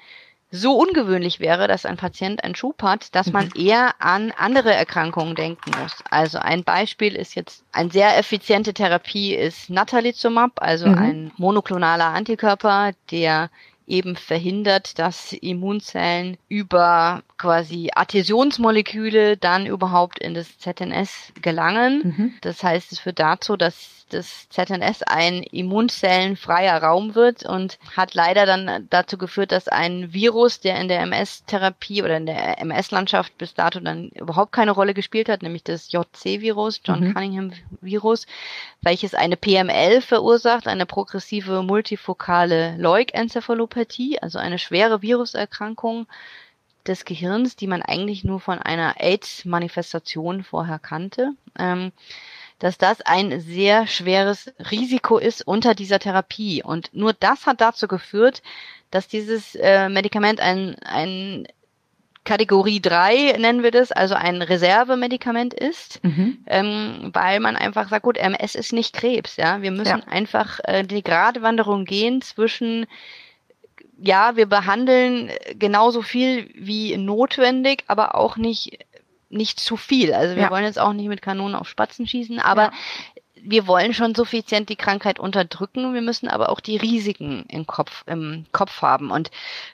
[0.52, 3.66] so ungewöhnlich wäre, dass ein Patient einen Schub hat, dass man mhm.
[3.66, 5.96] eher an andere Erkrankungen denken muss.
[6.10, 10.98] Also ein Beispiel ist jetzt eine sehr effiziente Therapie ist Natalizumab, also mhm.
[10.98, 13.50] ein monoklonaler Antikörper, der
[13.88, 22.02] eben verhindert, dass Immunzellen über quasi Adhäsionsmoleküle dann überhaupt in das ZNS gelangen.
[22.04, 22.34] Mhm.
[22.42, 28.46] Das heißt, es führt dazu, dass das ZNS ein immunzellenfreier Raum wird und hat leider
[28.46, 33.54] dann dazu geführt, dass ein Virus, der in der MS-Therapie oder in der MS-Landschaft bis
[33.54, 37.14] dato dann überhaupt keine Rolle gespielt hat, nämlich das JC-Virus, John mhm.
[37.14, 38.28] Cunningham-Virus,
[38.82, 46.08] welches eine PML verursacht, eine progressive multifokale Leukenzephalopathie, also eine schwere Viruserkrankung
[46.86, 51.32] des Gehirns, die man eigentlich nur von einer AIDS-Manifestation vorher kannte.
[51.58, 51.92] Ähm,
[52.60, 56.64] dass das ein sehr schweres Risiko ist unter dieser Therapie.
[56.64, 58.42] Und nur das hat dazu geführt,
[58.92, 61.48] dass dieses äh, Medikament ein, ein
[62.24, 66.40] Kategorie 3 nennen wir das, also ein Reservemedikament ist, mhm.
[66.48, 69.62] ähm, weil man einfach sagt, gut, MS ist nicht Krebs, ja.
[69.62, 70.08] Wir müssen ja.
[70.08, 72.88] einfach äh, die Gratwanderung gehen zwischen
[73.98, 78.86] ja, wir behandeln genauso viel wie notwendig, aber auch nicht
[79.36, 80.14] nicht zu viel.
[80.14, 80.50] Also wir ja.
[80.50, 82.72] wollen jetzt auch nicht mit Kanonen auf Spatzen schießen, aber ja.
[83.36, 85.94] wir wollen schon suffizient die Krankheit unterdrücken.
[85.94, 89.12] Wir müssen aber auch die Risiken im Kopf, im Kopf haben.
[89.12, 89.32] Und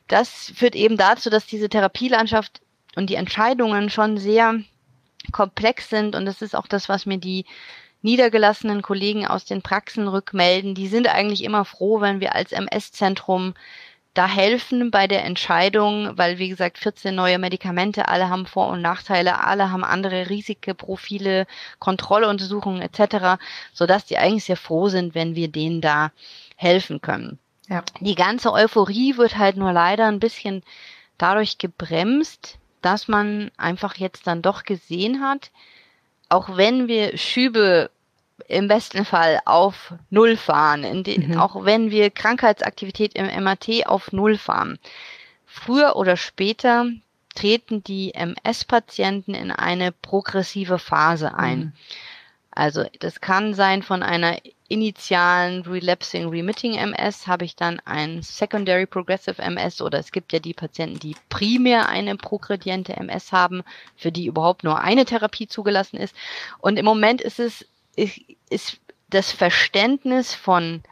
[0.07, 2.62] das führt eben dazu, dass diese Therapielandschaft
[2.95, 4.59] und die Entscheidungen schon sehr
[5.32, 6.16] komplex sind.
[6.16, 7.45] Und das ist auch das, was mir die
[8.01, 10.76] niedergelassenen Kollegen aus den Praxen rückmelden.
[10.76, 13.53] Die sind eigentlich immer froh, wenn wir als MS-Zentrum
[14.14, 18.82] da helfen bei der Entscheidung, weil wie gesagt 14 neue Medikamente, alle haben Vor- und
[18.82, 21.47] Nachteile, alle haben andere Risikoprofile,
[21.80, 23.41] Kontrolluntersuchungen etc.,
[23.74, 26.12] so dass die eigentlich sehr froh sind, wenn wir denen da
[26.57, 27.39] helfen können.
[27.70, 27.84] Ja.
[28.01, 30.62] Die ganze Euphorie wird halt nur leider ein bisschen
[31.18, 35.51] dadurch gebremst, dass man einfach jetzt dann doch gesehen hat,
[36.28, 37.91] auch wenn wir Schübe
[38.48, 41.38] im besten Fall auf Null fahren, den, mhm.
[41.38, 44.80] auch wenn wir Krankheitsaktivität im MAT auf Null fahren.
[45.46, 46.88] Früher oder später
[47.36, 51.60] treten die MS-Patienten in eine progressive Phase ein.
[51.60, 51.74] Mhm.
[52.52, 54.38] Also das kann sein von einer
[54.68, 60.39] initialen Relapsing Remitting MS habe ich dann ein Secondary Progressive MS oder es gibt ja
[60.39, 63.64] die Patienten, die primär eine progrediente MS haben,
[63.98, 66.16] für die überhaupt nur eine Therapie zugelassen ist.
[66.60, 67.66] Und im Moment ist es
[67.96, 68.80] ist
[69.10, 70.84] das Verständnis von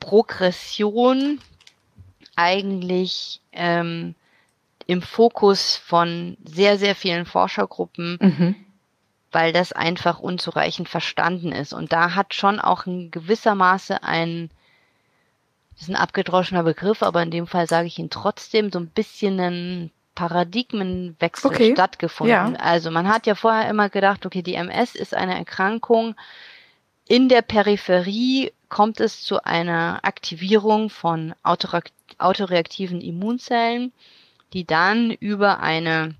[0.00, 1.40] Progression
[2.36, 4.14] eigentlich ähm,
[4.86, 8.54] im Fokus von sehr, sehr vielen Forschergruppen, mhm.
[9.32, 11.72] weil das einfach unzureichend verstanden ist.
[11.72, 14.50] Und da hat schon auch in gewisser Maße ein,
[15.72, 18.88] das ist ein abgedroschener Begriff, aber in dem Fall sage ich ihn trotzdem, so ein
[18.88, 21.72] bisschen ein Paradigmenwechsel okay.
[21.72, 22.54] stattgefunden.
[22.54, 22.58] Ja.
[22.58, 26.16] Also man hat ja vorher immer gedacht, okay, die MS ist eine Erkrankung.
[27.06, 33.92] In der Peripherie kommt es zu einer Aktivierung von autoreaktiven Immunzellen,
[34.52, 36.16] die dann über eine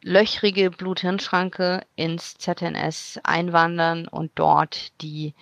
[0.00, 5.34] löchrige Blut-Hirn-Schranke ins ZNS einwandern und dort die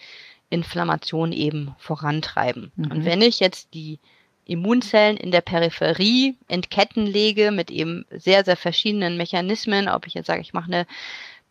[0.48, 2.72] Inflammation eben vorantreiben.
[2.74, 2.90] Mhm.
[2.90, 4.00] Und wenn ich jetzt die
[4.46, 10.14] Immunzellen in der Peripherie in Ketten lege mit eben sehr, sehr verschiedenen Mechanismen, ob ich
[10.14, 10.86] jetzt sage, ich mache eine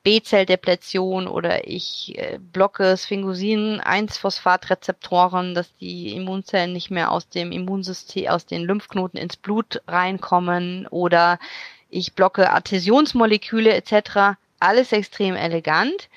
[0.03, 8.45] B-Zelldepletion oder ich äh, blocke Sphingosin-1-Phosphatrezeptoren, dass die Immunzellen nicht mehr aus dem Immunsystem, aus
[8.45, 11.39] den Lymphknoten ins Blut reinkommen oder
[11.89, 14.37] ich blocke Adhäsionsmoleküle etc.
[14.59, 16.07] Alles extrem elegant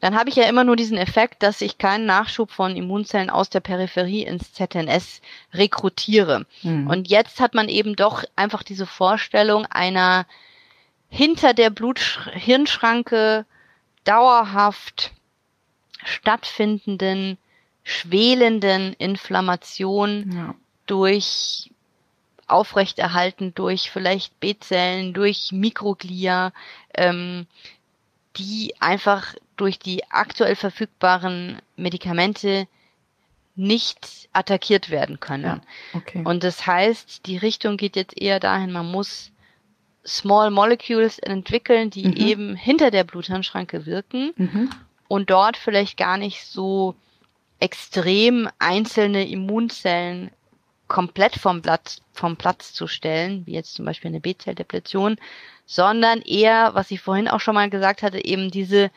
[0.00, 3.50] dann habe ich ja immer nur diesen Effekt, dass ich keinen Nachschub von Immunzellen aus
[3.50, 5.20] der Peripherie ins ZNS
[5.52, 6.46] rekrutiere.
[6.62, 6.86] Mhm.
[6.88, 10.26] Und jetzt hat man eben doch einfach diese Vorstellung einer
[11.10, 13.44] hinter der Blut-Hirnschranke
[14.04, 15.12] dauerhaft
[16.04, 17.36] stattfindenden,
[17.82, 20.54] schwelenden Inflammation ja.
[20.86, 21.70] durch
[22.46, 26.52] aufrechterhalten durch vielleicht B-Zellen, durch Mikroglia,
[26.94, 27.46] ähm,
[28.36, 32.66] die einfach durch die aktuell verfügbaren Medikamente
[33.56, 35.44] nicht attackiert werden können.
[35.44, 35.60] Ja,
[35.92, 36.22] okay.
[36.24, 39.32] Und das heißt, die Richtung geht jetzt eher dahin, man muss
[40.06, 42.16] Small Molecules entwickeln, die mhm.
[42.16, 44.70] eben hinter der Bluthirnschranke wirken mhm.
[45.08, 46.94] und dort vielleicht gar nicht so
[47.58, 50.30] extrem einzelne Immunzellen
[50.90, 55.16] komplett vom Platz, vom Platz zu stellen, wie jetzt zum Beispiel eine B-Zelldepletion,
[55.64, 58.90] sondern eher, was ich vorhin auch schon mal gesagt hatte, eben diese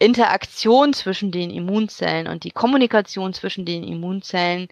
[0.00, 4.66] Interaktion zwischen den Immunzellen und die Kommunikation zwischen den Immunzellen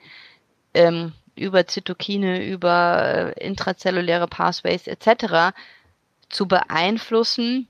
[0.74, 5.54] ähm, über Zytokine, über äh, intrazelluläre Pathways etc.
[6.28, 7.68] zu beeinflussen,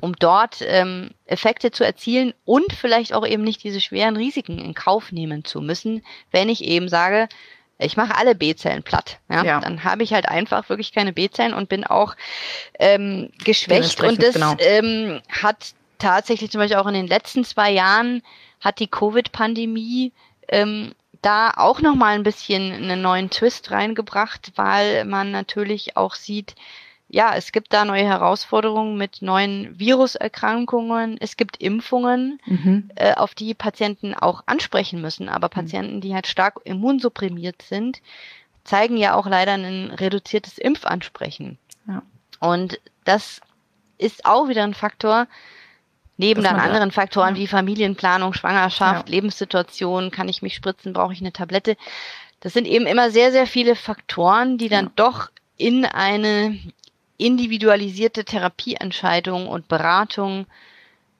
[0.00, 4.72] um dort ähm, Effekte zu erzielen und vielleicht auch eben nicht diese schweren Risiken in
[4.72, 7.28] Kauf nehmen zu müssen, wenn ich eben sage,
[7.80, 9.18] ich mache alle B-Zellen platt.
[9.28, 9.44] Ja?
[9.44, 9.60] ja.
[9.60, 12.14] Dann habe ich halt einfach wirklich keine B-Zellen und bin auch
[12.78, 14.00] ähm, geschwächt.
[14.02, 14.54] Und das genau.
[14.58, 18.22] ähm, hat tatsächlich zum Beispiel auch in den letzten zwei Jahren
[18.60, 20.12] hat die Covid-Pandemie
[20.48, 26.14] ähm, da auch noch mal ein bisschen einen neuen Twist reingebracht, weil man natürlich auch
[26.14, 26.54] sieht,
[27.12, 31.16] ja, es gibt da neue Herausforderungen mit neuen Viruserkrankungen.
[31.20, 32.90] Es gibt Impfungen, mhm.
[32.94, 35.28] äh, auf die Patienten auch ansprechen müssen.
[35.28, 35.52] Aber mhm.
[35.52, 38.00] Patienten, die halt stark immunsupprimiert sind,
[38.62, 41.58] zeigen ja auch leider ein reduziertes Impfansprechen.
[41.88, 42.02] Ja.
[42.38, 43.40] Und das
[43.98, 45.26] ist auch wieder ein Faktor,
[46.16, 47.42] neben dann anderen Faktoren ja.
[47.42, 49.14] wie Familienplanung, Schwangerschaft, ja.
[49.14, 51.76] Lebenssituation, kann ich mich spritzen, brauche ich eine Tablette.
[52.38, 56.58] Das sind eben immer sehr, sehr viele Faktoren, die dann doch in eine
[57.20, 60.46] individualisierte Therapieentscheidung und Beratung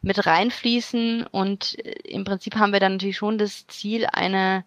[0.02, 1.26] mit reinfließen.
[1.30, 4.64] Und äh, im Prinzip haben wir dann natürlich schon das Ziel, eine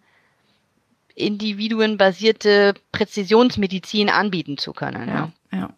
[1.14, 5.08] individuenbasierte Präzisionsmedizin anbieten zu können.
[5.08, 5.32] Ja.
[5.52, 5.70] ja.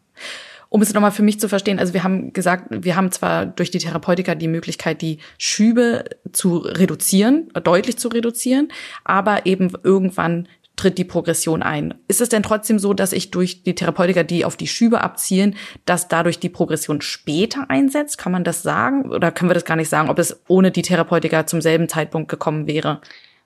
[0.68, 3.70] Um es nochmal für mich zu verstehen, also wir haben gesagt, wir haben zwar durch
[3.70, 8.72] die Therapeutika die Möglichkeit, die Schübe zu reduzieren, deutlich zu reduzieren,
[9.04, 11.94] aber eben irgendwann tritt die Progression ein.
[12.06, 15.56] Ist es denn trotzdem so, dass ich durch die Therapeutika, die auf die Schübe abzielen,
[15.86, 18.18] dass dadurch die Progression später einsetzt?
[18.18, 19.10] Kann man das sagen?
[19.10, 22.30] Oder können wir das gar nicht sagen, ob es ohne die Therapeutika zum selben Zeitpunkt
[22.30, 23.00] gekommen wäre?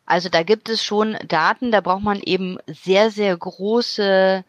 [0.06, 4.44] Also da gibt es schon Daten, da braucht man eben sehr, sehr große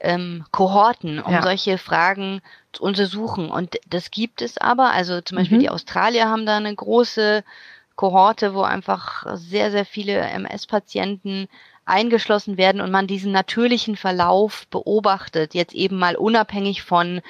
[0.00, 1.42] ähm, Kohorten, um ja.
[1.42, 2.40] solche Fragen
[2.72, 3.48] zu untersuchen.
[3.48, 4.90] Und das gibt es aber.
[4.90, 5.62] Also zum Beispiel mhm.
[5.62, 7.44] die Australier haben da eine große
[7.94, 11.48] Kohorte, wo einfach sehr, sehr viele MS-Patienten
[11.86, 17.22] eingeschlossen werden und man diesen natürlichen Verlauf beobachtet, jetzt eben mal unabhängig von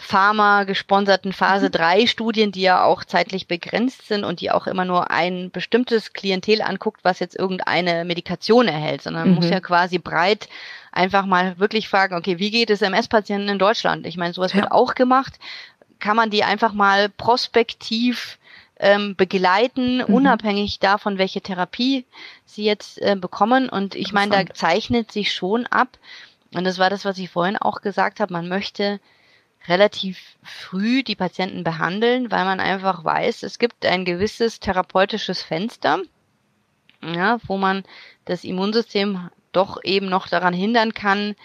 [0.00, 1.72] Pharma gesponserten Phase mhm.
[1.72, 6.14] 3 Studien, die ja auch zeitlich begrenzt sind und die auch immer nur ein bestimmtes
[6.14, 9.36] Klientel anguckt, was jetzt irgendeine Medikation erhält, sondern man mhm.
[9.36, 10.48] muss ja quasi breit
[10.90, 14.06] einfach mal wirklich fragen, okay, wie geht es MS-Patienten in Deutschland?
[14.06, 14.60] Ich meine, sowas ja.
[14.62, 15.38] wird auch gemacht.
[15.98, 18.38] Kann man die einfach mal prospektiv
[18.80, 20.14] ähm, begleiten, mhm.
[20.14, 22.06] unabhängig davon, welche Therapie
[22.46, 23.68] sie jetzt äh, bekommen.
[23.68, 25.98] Und ich meine, da zeichnet sich schon ab,
[26.52, 28.98] und das war das, was ich vorhin auch gesagt habe, man möchte
[29.68, 36.00] relativ früh die Patienten behandeln, weil man einfach weiß, es gibt ein gewisses therapeutisches Fenster,
[37.02, 37.84] ja, wo man
[38.24, 41.36] das Immunsystem doch eben noch daran hindern kann,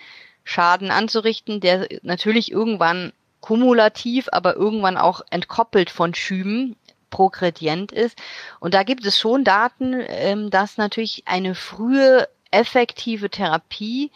[0.43, 3.11] Schaden anzurichten, der natürlich irgendwann
[3.41, 6.75] kumulativ, aber irgendwann auch entkoppelt von Schüben
[7.15, 8.21] progredient ist.
[8.59, 14.11] Und da gibt es schon Daten, ähm, dass natürlich eine frühe effektive Therapie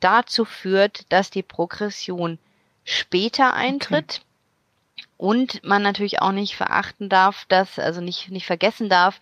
[0.00, 2.40] dazu führt, dass die Progression
[2.82, 4.22] später eintritt.
[4.22, 5.06] Okay.
[5.16, 9.20] Und man natürlich auch nicht verachten darf, dass, also nicht, nicht vergessen darf,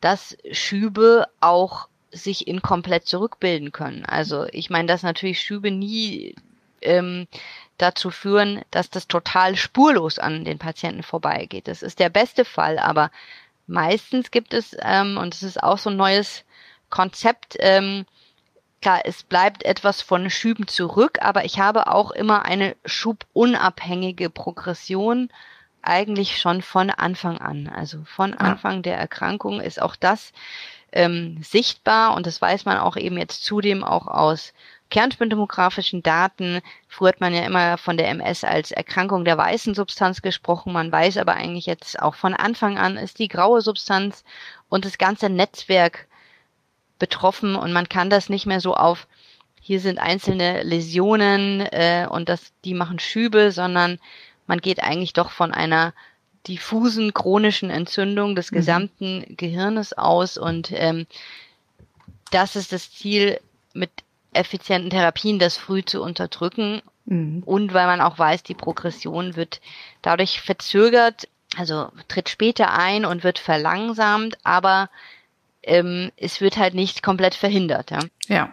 [0.00, 4.06] dass Schübe auch sich inkomplett zurückbilden können.
[4.06, 6.34] Also ich meine, dass natürlich Schübe nie
[6.80, 7.26] ähm,
[7.78, 11.68] dazu führen, dass das total spurlos an den Patienten vorbeigeht.
[11.68, 13.10] Das ist der beste Fall, aber
[13.66, 16.44] meistens gibt es, ähm, und es ist auch so ein neues
[16.90, 18.06] Konzept, ähm,
[18.80, 25.30] klar, es bleibt etwas von Schüben zurück, aber ich habe auch immer eine schubunabhängige Progression
[25.82, 27.68] eigentlich schon von Anfang an.
[27.68, 30.32] Also von Anfang der Erkrankung ist auch das
[30.92, 34.52] ähm, sichtbar und das weiß man auch eben jetzt zudem auch aus
[34.94, 36.60] kernspindemografischen Daten.
[36.86, 40.72] Früher hat man ja immer von der MS als Erkrankung der weißen Substanz gesprochen.
[40.72, 44.22] Man weiß aber eigentlich jetzt auch von Anfang an ist die graue Substanz
[44.68, 46.06] und das ganze Netzwerk
[47.00, 49.08] betroffen und man kann das nicht mehr so auf
[49.60, 53.98] hier sind einzelne Läsionen äh, und das die machen Schübe, sondern
[54.46, 55.92] man geht eigentlich doch von einer
[56.46, 58.56] diffusen chronischen Entzündung des mhm.
[58.56, 59.24] gesamten.
[59.36, 61.08] Gehirnes aus und ähm,
[62.30, 63.40] das ist das Ziel
[63.72, 63.90] mit
[64.34, 67.42] effizienten Therapien, das früh zu unterdrücken mhm.
[67.44, 69.60] und weil man auch weiß, die Progression wird
[70.02, 74.90] dadurch verzögert, also tritt später ein und wird verlangsamt, aber
[75.62, 77.90] ähm, es wird halt nicht komplett verhindert.
[77.90, 78.00] Ja.
[78.28, 78.52] ja.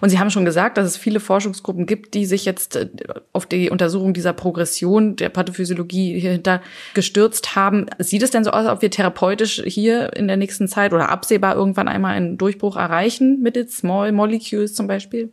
[0.00, 2.88] Und Sie haben schon gesagt, dass es viele Forschungsgruppen gibt, die sich jetzt äh,
[3.32, 6.60] auf die Untersuchung dieser Progression der Pathophysiologie hierhinter
[6.94, 7.86] gestürzt haben.
[7.98, 11.54] Sieht es denn so aus, ob wir therapeutisch hier in der nächsten Zeit oder absehbar
[11.54, 15.30] irgendwann einmal einen Durchbruch erreichen mit Small Molecules zum Beispiel?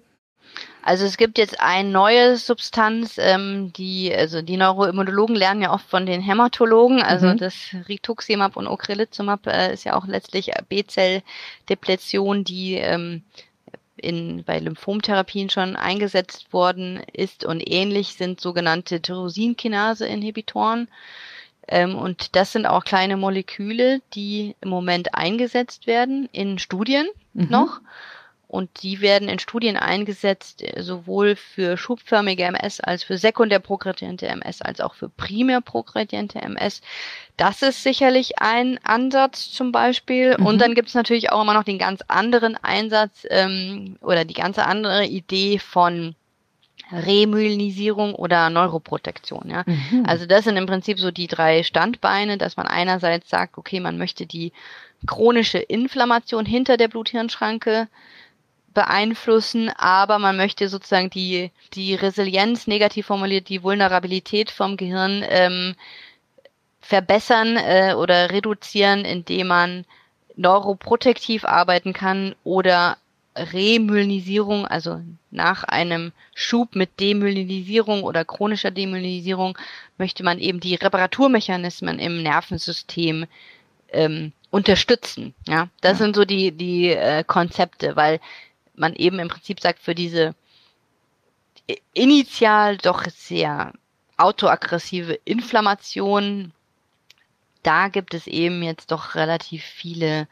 [0.88, 5.86] Also es gibt jetzt eine neue Substanz, ähm, die, also die Neuroimmunologen lernen ja oft
[5.90, 7.38] von den Hämatologen, also mhm.
[7.38, 7.54] das
[7.90, 13.24] Rituximab und Ocrelizumab äh, ist ja auch letztlich B-Zell-Depletion, die ähm,
[13.98, 20.88] in, bei Lymphomtherapien schon eingesetzt worden ist und ähnlich sind sogenannte Tyrosinkinase-Inhibitoren.
[21.68, 27.48] Ähm, und das sind auch kleine Moleküle, die im Moment eingesetzt werden in Studien mhm.
[27.50, 27.82] noch.
[28.48, 34.28] Und die werden in Studien eingesetzt, äh, sowohl für schubförmige MS als für sekundär progrediente
[34.28, 36.82] MS als auch für primär progrediente MS.
[37.36, 40.38] Das ist sicherlich ein Ansatz zum Beispiel.
[40.38, 40.46] Mhm.
[40.46, 44.34] Und dann gibt es natürlich auch immer noch den ganz anderen Einsatz ähm, oder die
[44.34, 46.16] ganze andere Idee von
[46.92, 49.50] Remyelinisierung oder Neuroprotektion.
[49.50, 49.64] Ja?
[49.66, 50.06] Mhm.
[50.08, 53.98] Also das sind im Prinzip so die drei Standbeine, dass man einerseits sagt, okay, man
[53.98, 54.54] möchte die
[55.06, 57.88] chronische Inflammation hinter der Bluthirnschranke
[58.78, 65.74] beeinflussen, aber man möchte sozusagen die, die Resilienz, negativ formuliert, die Vulnerabilität vom Gehirn ähm,
[66.80, 69.86] verbessern äh, oder reduzieren, indem man
[70.36, 72.98] neuroprotektiv arbeiten kann oder
[73.36, 75.02] Remyelinisierung, also
[75.32, 79.58] nach einem Schub mit Demyelinisierung oder chronischer Demyelinisierung
[79.98, 83.26] möchte man eben die Reparaturmechanismen im Nervensystem
[83.92, 85.34] ähm, unterstützen.
[85.48, 86.06] Ja, das ja.
[86.06, 88.20] sind so die die äh, Konzepte, weil
[88.78, 90.36] man eben im Prinzip sagt, für diese
[91.94, 93.74] initial doch sehr
[94.18, 96.54] autoaggressive Inflammation,
[97.64, 100.28] da gibt es eben jetzt doch relativ viele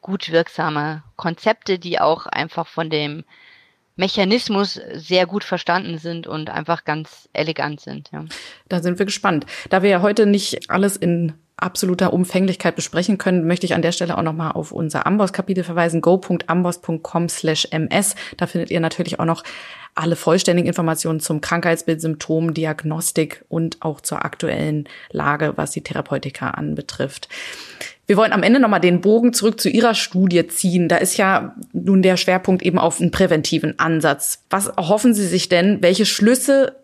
[0.00, 3.24] gut wirksame Konzepte, die auch einfach von dem
[3.96, 8.10] Mechanismus sehr gut verstanden sind und einfach ganz elegant sind.
[8.12, 8.24] Ja.
[8.68, 9.46] Da sind wir gespannt.
[9.70, 13.92] Da wir ja heute nicht alles in absoluter Umfänglichkeit besprechen können, möchte ich an der
[13.92, 18.14] Stelle auch nochmal auf unser Amboss-Kapitel verweisen, go.amboss.com slash ms.
[18.36, 19.42] Da findet ihr natürlich auch noch
[19.94, 26.50] alle vollständigen Informationen zum Krankheitsbild, Symptom, Diagnostik und auch zur aktuellen Lage, was die Therapeutika
[26.50, 27.30] anbetrifft.
[28.06, 30.88] Wir wollen am Ende nochmal den Bogen zurück zu Ihrer Studie ziehen.
[30.88, 34.44] Da ist ja nun der Schwerpunkt eben auf einen präventiven Ansatz.
[34.50, 35.82] Was erhoffen Sie sich denn?
[35.82, 36.76] Welche Schlüsse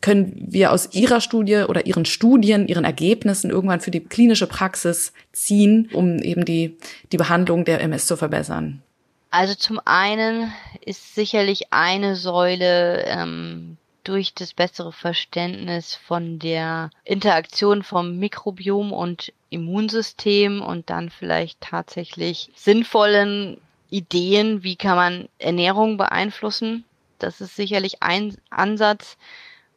[0.00, 5.12] können wir aus Ihrer Studie oder Ihren Studien, Ihren Ergebnissen irgendwann für die klinische Praxis
[5.32, 6.76] ziehen, um eben die,
[7.12, 8.82] die Behandlung der MS zu verbessern?
[9.30, 17.82] Also zum einen ist sicherlich eine Säule ähm, durch das bessere Verständnis von der Interaktion
[17.82, 26.84] vom Mikrobiom und Immunsystem und dann vielleicht tatsächlich sinnvollen Ideen, wie kann man Ernährung beeinflussen.
[27.18, 29.16] Das ist sicherlich ein Ansatz,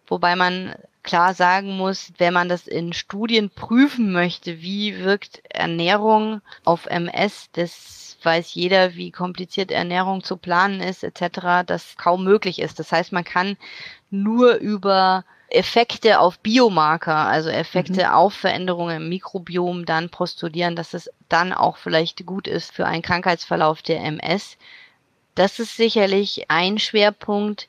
[0.09, 6.41] wobei man klar sagen muss, wenn man das in Studien prüfen möchte, wie wirkt Ernährung
[6.65, 12.59] auf MS, das weiß jeder, wie kompliziert Ernährung zu planen ist, etc., das kaum möglich
[12.59, 12.79] ist.
[12.79, 13.57] Das heißt, man kann
[14.09, 18.11] nur über Effekte auf Biomarker, also Effekte mhm.
[18.11, 23.01] auf Veränderungen im Mikrobiom dann postulieren, dass es dann auch vielleicht gut ist für einen
[23.01, 24.57] Krankheitsverlauf der MS.
[25.35, 27.67] Das ist sicherlich ein Schwerpunkt.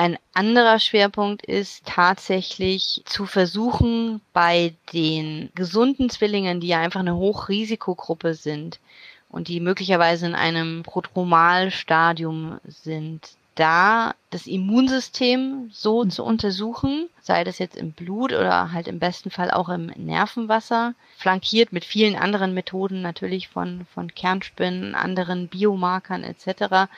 [0.00, 7.16] Ein anderer Schwerpunkt ist tatsächlich zu versuchen, bei den gesunden Zwillingen, die ja einfach eine
[7.16, 8.80] Hochrisikogruppe sind
[9.28, 16.10] und die möglicherweise in einem Prodromalstadium sind, da das Immunsystem so mhm.
[16.10, 20.94] zu untersuchen, sei das jetzt im Blut oder halt im besten Fall auch im Nervenwasser,
[21.18, 26.88] flankiert mit vielen anderen Methoden natürlich von, von Kernspinnen, anderen Biomarkern etc.,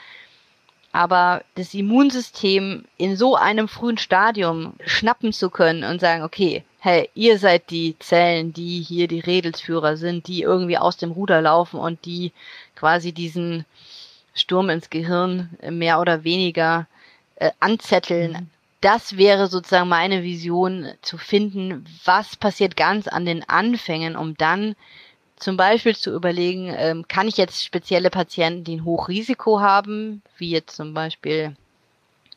[0.93, 7.09] aber das Immunsystem in so einem frühen Stadium schnappen zu können und sagen, okay, hey,
[7.15, 11.79] ihr seid die Zellen, die hier die Redelsführer sind, die irgendwie aus dem Ruder laufen
[11.79, 12.31] und die
[12.75, 13.65] quasi diesen
[14.35, 16.87] Sturm ins Gehirn mehr oder weniger
[17.37, 18.31] äh, anzetteln.
[18.33, 18.49] Mhm.
[18.81, 24.75] Das wäre sozusagen meine Vision zu finden, was passiert ganz an den Anfängen, um dann
[25.43, 30.49] zum Beispiel zu überlegen, ähm, kann ich jetzt spezielle Patienten, die ein Hochrisiko haben, wie
[30.49, 31.55] jetzt zum Beispiel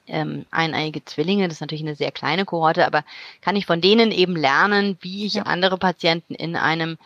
[0.07, 3.05] ähm, eineiige Zwillinge, das ist natürlich eine sehr kleine Kohorte, aber
[3.41, 5.43] kann ich von denen eben lernen, wie ich ja.
[5.43, 6.99] andere Patienten in einem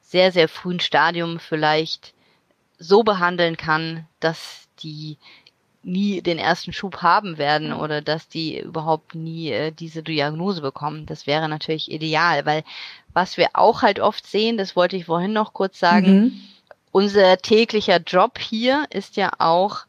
[0.00, 2.14] sehr, sehr frühen Stadium vielleicht
[2.78, 5.18] so behandeln kann, dass die
[5.82, 11.06] nie den ersten Schub haben werden oder dass die überhaupt nie äh, diese Diagnose bekommen.
[11.06, 12.64] Das wäre natürlich ideal, weil
[13.18, 16.40] was wir auch halt oft sehen, das wollte ich vorhin noch kurz sagen, mhm.
[16.92, 19.80] unser täglicher Job hier ist ja auch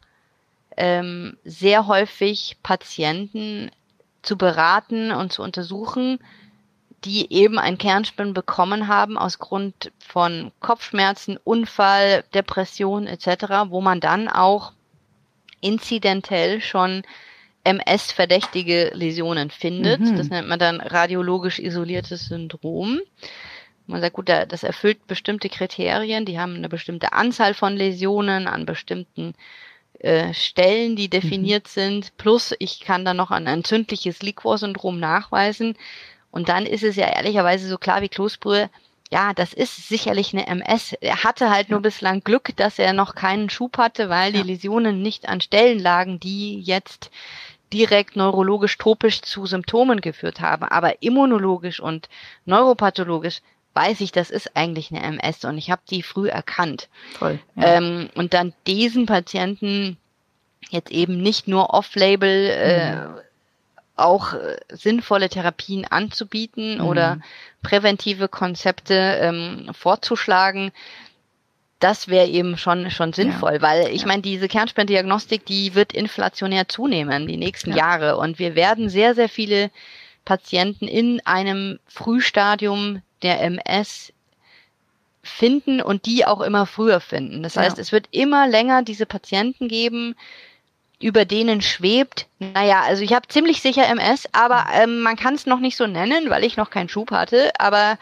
[0.77, 3.69] ähm, sehr häufig Patienten
[4.23, 6.17] zu beraten und zu untersuchen,
[7.05, 13.99] die eben ein Kernspin bekommen haben aus Grund von Kopfschmerzen, Unfall, Depression etc., wo man
[13.99, 14.71] dann auch
[15.61, 17.03] inzidentell schon
[17.63, 19.99] MS-verdächtige Läsionen findet.
[20.01, 20.17] Mhm.
[20.17, 22.99] Das nennt man dann radiologisch isoliertes Syndrom.
[23.87, 28.65] Man sagt, gut, das erfüllt bestimmte Kriterien, die haben eine bestimmte Anzahl von Läsionen an
[28.65, 29.33] bestimmten
[29.99, 31.69] äh, Stellen, die definiert mhm.
[31.69, 35.75] sind, plus ich kann dann noch ein entzündliches Liquor-Syndrom nachweisen.
[36.31, 38.69] Und dann ist es ja ehrlicherweise so klar wie Kloßbrühe,
[39.11, 40.93] ja, das ist sicherlich eine MS.
[41.01, 44.41] Er hatte halt nur bislang Glück, dass er noch keinen Schub hatte, weil ja.
[44.41, 47.09] die Läsionen nicht an Stellen lagen, die jetzt
[47.73, 50.65] direkt neurologisch topisch zu Symptomen geführt haben.
[50.65, 52.07] Aber immunologisch und
[52.45, 53.41] neuropathologisch
[53.73, 56.87] weiß ich, das ist eigentlich eine MS und ich habe die früh erkannt.
[57.17, 57.39] Toll.
[57.55, 57.77] Ja.
[57.77, 59.97] Ähm, und dann diesen Patienten
[60.69, 63.19] jetzt eben nicht nur off-label äh, mhm
[63.99, 66.85] auch äh, sinnvolle Therapien anzubieten mhm.
[66.85, 67.19] oder
[67.61, 70.71] präventive Konzepte ähm, vorzuschlagen,
[71.79, 73.61] das wäre eben schon schon sinnvoll, ja.
[73.61, 74.07] weil ich ja.
[74.07, 77.77] meine, diese Kernspindiagnostik, die wird inflationär zunehmen die nächsten ja.
[77.77, 79.71] Jahre und wir werden sehr sehr viele
[80.25, 84.13] Patienten in einem Frühstadium der MS
[85.23, 87.43] finden und die auch immer früher finden.
[87.43, 90.15] Das heißt, es wird immer länger diese Patienten geben,
[91.01, 92.27] über denen schwebt.
[92.39, 95.87] Naja, also ich habe ziemlich sicher MS, aber ähm, man kann es noch nicht so
[95.87, 97.51] nennen, weil ich noch keinen Schub hatte.
[97.57, 97.97] Aber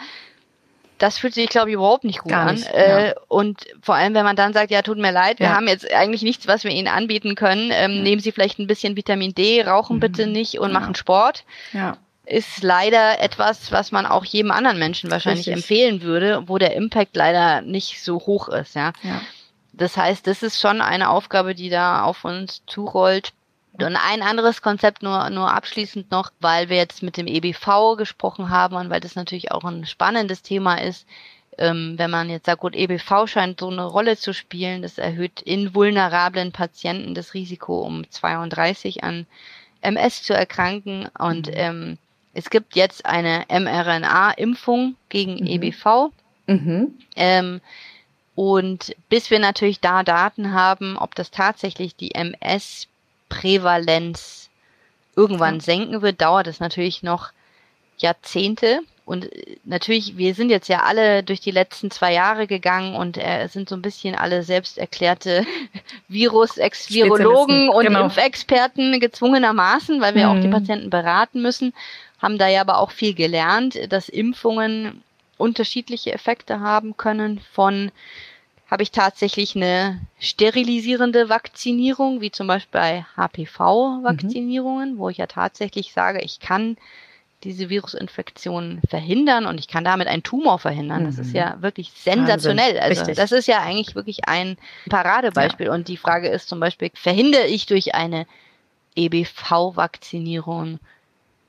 [0.98, 2.74] das fühlt sich, glaube ich, überhaupt nicht gut Gar nicht, an.
[2.74, 5.48] Äh, Und vor allem, wenn man dann sagt, ja, tut mir leid, ja.
[5.48, 7.70] wir haben jetzt eigentlich nichts, was wir Ihnen anbieten können.
[7.72, 8.02] Ähm, ja.
[8.02, 10.02] Nehmen Sie vielleicht ein bisschen Vitamin D, rauchen mhm.
[10.02, 10.80] bitte nicht und ja.
[10.80, 11.44] machen Sport.
[11.74, 11.98] Ja.
[12.26, 15.54] Ist leider etwas, was man auch jedem anderen Menschen wahrscheinlich Richtig.
[15.54, 18.92] empfehlen würde, wo der Impact leider nicht so hoch ist, ja.
[19.04, 19.22] ja.
[19.78, 23.32] Das heißt, das ist schon eine Aufgabe, die da auf uns zurollt.
[23.74, 28.50] Und ein anderes Konzept nur, nur abschließend noch, weil wir jetzt mit dem EBV gesprochen
[28.50, 31.06] haben und weil das natürlich auch ein spannendes Thema ist,
[31.60, 35.42] ähm, wenn man jetzt sagt, gut, EBV scheint so eine Rolle zu spielen, das erhöht
[35.42, 39.28] in vulnerablen Patienten das Risiko um 32 an
[39.82, 41.08] MS zu erkranken.
[41.18, 41.54] Und mhm.
[41.56, 41.98] ähm,
[42.34, 45.48] es gibt jetzt eine mRNA-Impfung gegen mhm.
[45.48, 46.12] EBV.
[46.48, 46.94] Mhm.
[47.16, 47.62] Ähm,
[48.38, 54.50] und bis wir natürlich da Daten haben, ob das tatsächlich die MS-Prävalenz
[55.16, 55.62] irgendwann ja.
[55.62, 57.32] senken wird, dauert es natürlich noch
[57.98, 58.82] Jahrzehnte.
[59.06, 63.18] Und äh, natürlich, wir sind jetzt ja alle durch die letzten zwei Jahre gegangen und
[63.18, 65.44] äh, sind so ein bisschen alle selbst erklärte
[66.08, 68.04] Virus-Virologen und genau.
[68.04, 70.38] Impfexperten gezwungenermaßen, weil wir mhm.
[70.38, 70.54] auch die mhm.
[70.54, 71.74] Patienten beraten müssen,
[72.22, 75.02] haben da ja aber auch viel gelernt, dass Impfungen
[75.38, 77.92] unterschiedliche Effekte haben können von
[78.70, 84.98] habe ich tatsächlich eine sterilisierende Vakzinierung, wie zum Beispiel bei HPV-Vakzinierungen, mhm.
[84.98, 86.76] wo ich ja tatsächlich sage, ich kann
[87.44, 91.06] diese Virusinfektion verhindern und ich kann damit einen Tumor verhindern.
[91.06, 91.36] Das ist mhm.
[91.36, 92.76] ja wirklich sensationell.
[92.76, 92.84] Wahnsinn.
[92.84, 93.16] Also Richtig.
[93.16, 94.58] das ist ja eigentlich wirklich ein
[94.90, 95.68] Paradebeispiel.
[95.68, 95.74] Ja.
[95.74, 98.26] Und die Frage ist zum Beispiel, verhindere ich durch eine
[98.96, 100.80] EBV-Vakzinierung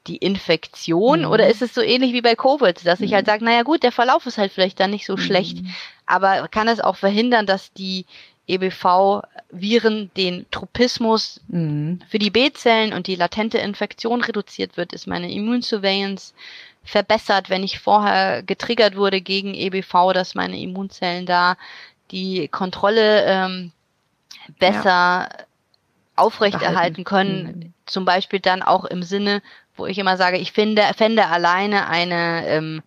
[0.09, 1.27] die Infektion mhm.
[1.27, 3.31] oder ist es so ähnlich wie bei Covid, dass ich halt mhm.
[3.31, 5.21] sage, naja gut, der Verlauf ist halt vielleicht dann nicht so mhm.
[5.21, 5.59] schlecht,
[6.07, 8.07] aber kann es auch verhindern, dass die
[8.49, 12.01] EBV-Viren den Tropismus mhm.
[12.09, 16.33] für die B-Zellen und die latente Infektion reduziert wird, ist meine Immunsurveillance
[16.83, 21.57] verbessert, wenn ich vorher getriggert wurde gegen EBV, dass meine Immunzellen da
[22.11, 23.73] die Kontrolle ähm,
[24.59, 25.29] besser ja.
[26.17, 27.73] aufrechterhalten können, mhm.
[27.85, 29.43] zum Beispiel dann auch im Sinne
[29.79, 32.83] wo ich immer sage, ich finde, fände alleine eine ähm,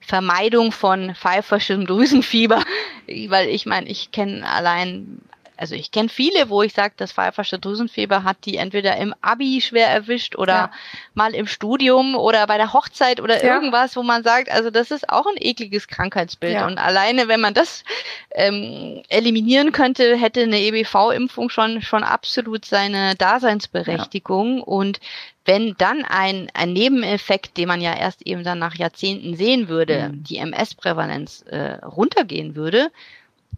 [0.00, 2.62] Vermeidung von pfeiferschem Drüsenfieber,
[3.28, 5.20] weil ich meine, ich kenne allein
[5.62, 9.60] also ich kenne viele, wo ich sage, das pfeifersche Drüsenfieber hat die entweder im Abi
[9.60, 10.72] schwer erwischt oder ja.
[11.14, 13.54] mal im Studium oder bei der Hochzeit oder ja.
[13.54, 16.54] irgendwas, wo man sagt, also das ist auch ein ekliges Krankheitsbild.
[16.54, 16.66] Ja.
[16.66, 17.84] Und alleine, wenn man das
[18.32, 24.64] ähm, eliminieren könnte, hätte eine EBV-Impfung schon, schon absolut seine Daseinsberechtigung.
[24.64, 24.98] Und
[25.44, 30.08] wenn dann ein, ein Nebeneffekt, den man ja erst eben dann nach Jahrzehnten sehen würde,
[30.08, 30.24] mhm.
[30.24, 32.90] die MS-Prävalenz äh, runtergehen würde,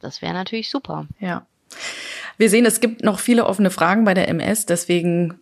[0.03, 1.07] das wäre natürlich super.
[1.19, 1.47] Ja.
[2.37, 5.35] Wir sehen, es gibt noch viele offene Fragen bei der MS, deswegen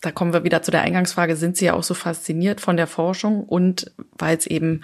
[0.00, 2.86] da kommen wir wieder zu der Eingangsfrage, sind Sie ja auch so fasziniert von der
[2.86, 4.82] Forschung und weil es eben,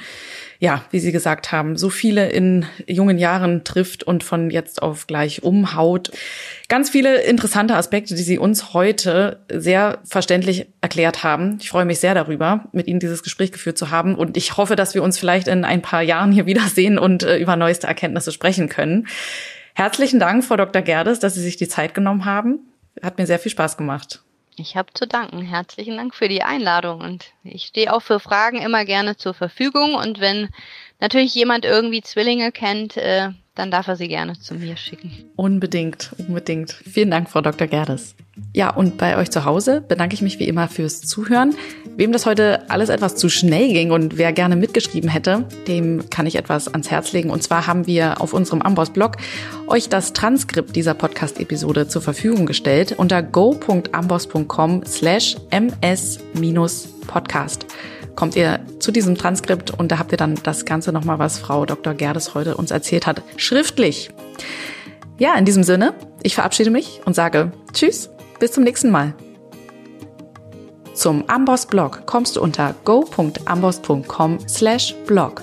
[0.58, 5.06] ja, wie Sie gesagt haben, so viele in jungen Jahren trifft und von jetzt auf
[5.06, 6.10] gleich umhaut.
[6.68, 11.58] Ganz viele interessante Aspekte, die Sie uns heute sehr verständlich erklärt haben.
[11.60, 14.74] Ich freue mich sehr darüber, mit Ihnen dieses Gespräch geführt zu haben und ich hoffe,
[14.74, 18.32] dass wir uns vielleicht in ein paar Jahren hier wiedersehen und äh, über neueste Erkenntnisse
[18.32, 19.06] sprechen können.
[19.74, 20.82] Herzlichen Dank, Frau Dr.
[20.82, 22.60] Gerdes, dass Sie sich die Zeit genommen haben.
[23.02, 24.22] Hat mir sehr viel Spaß gemacht.
[24.56, 25.42] Ich habe zu danken.
[25.42, 29.96] Herzlichen Dank für die Einladung und ich stehe auch für Fragen immer gerne zur Verfügung
[29.96, 30.48] und wenn
[31.00, 35.12] natürlich jemand irgendwie Zwillinge kennt, äh, dann darf er sie gerne zu mir schicken.
[35.36, 36.72] Unbedingt, unbedingt.
[36.72, 37.68] Vielen Dank, Frau Dr.
[37.68, 38.16] Gerdes.
[38.52, 41.54] Ja, und bei euch zu Hause bedanke ich mich wie immer fürs Zuhören.
[41.96, 46.26] Wem das heute alles etwas zu schnell ging und wer gerne mitgeschrieben hätte, dem kann
[46.26, 47.30] ich etwas ans Herz legen.
[47.30, 49.18] Und zwar haben wir auf unserem Amboss-Blog
[49.68, 57.66] euch das Transkript dieser Podcast-Episode zur Verfügung gestellt unter go.amboss.com slash ms-podcast
[58.16, 61.66] kommt ihr zu diesem Transkript und da habt ihr dann das Ganze nochmal, was Frau
[61.66, 61.94] Dr.
[61.94, 64.10] Gerdes heute uns erzählt hat, schriftlich.
[65.18, 68.10] Ja, in diesem Sinne, ich verabschiede mich und sage Tschüss,
[68.40, 69.14] bis zum nächsten Mal.
[70.94, 75.42] Zum Amboss Blog kommst du unter go.amboss.com slash blog.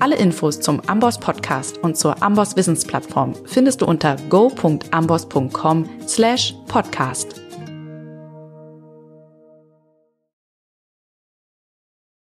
[0.00, 7.39] Alle Infos zum Amboss Podcast und zur Amboss Wissensplattform findest du unter go.amboss.com slash podcast.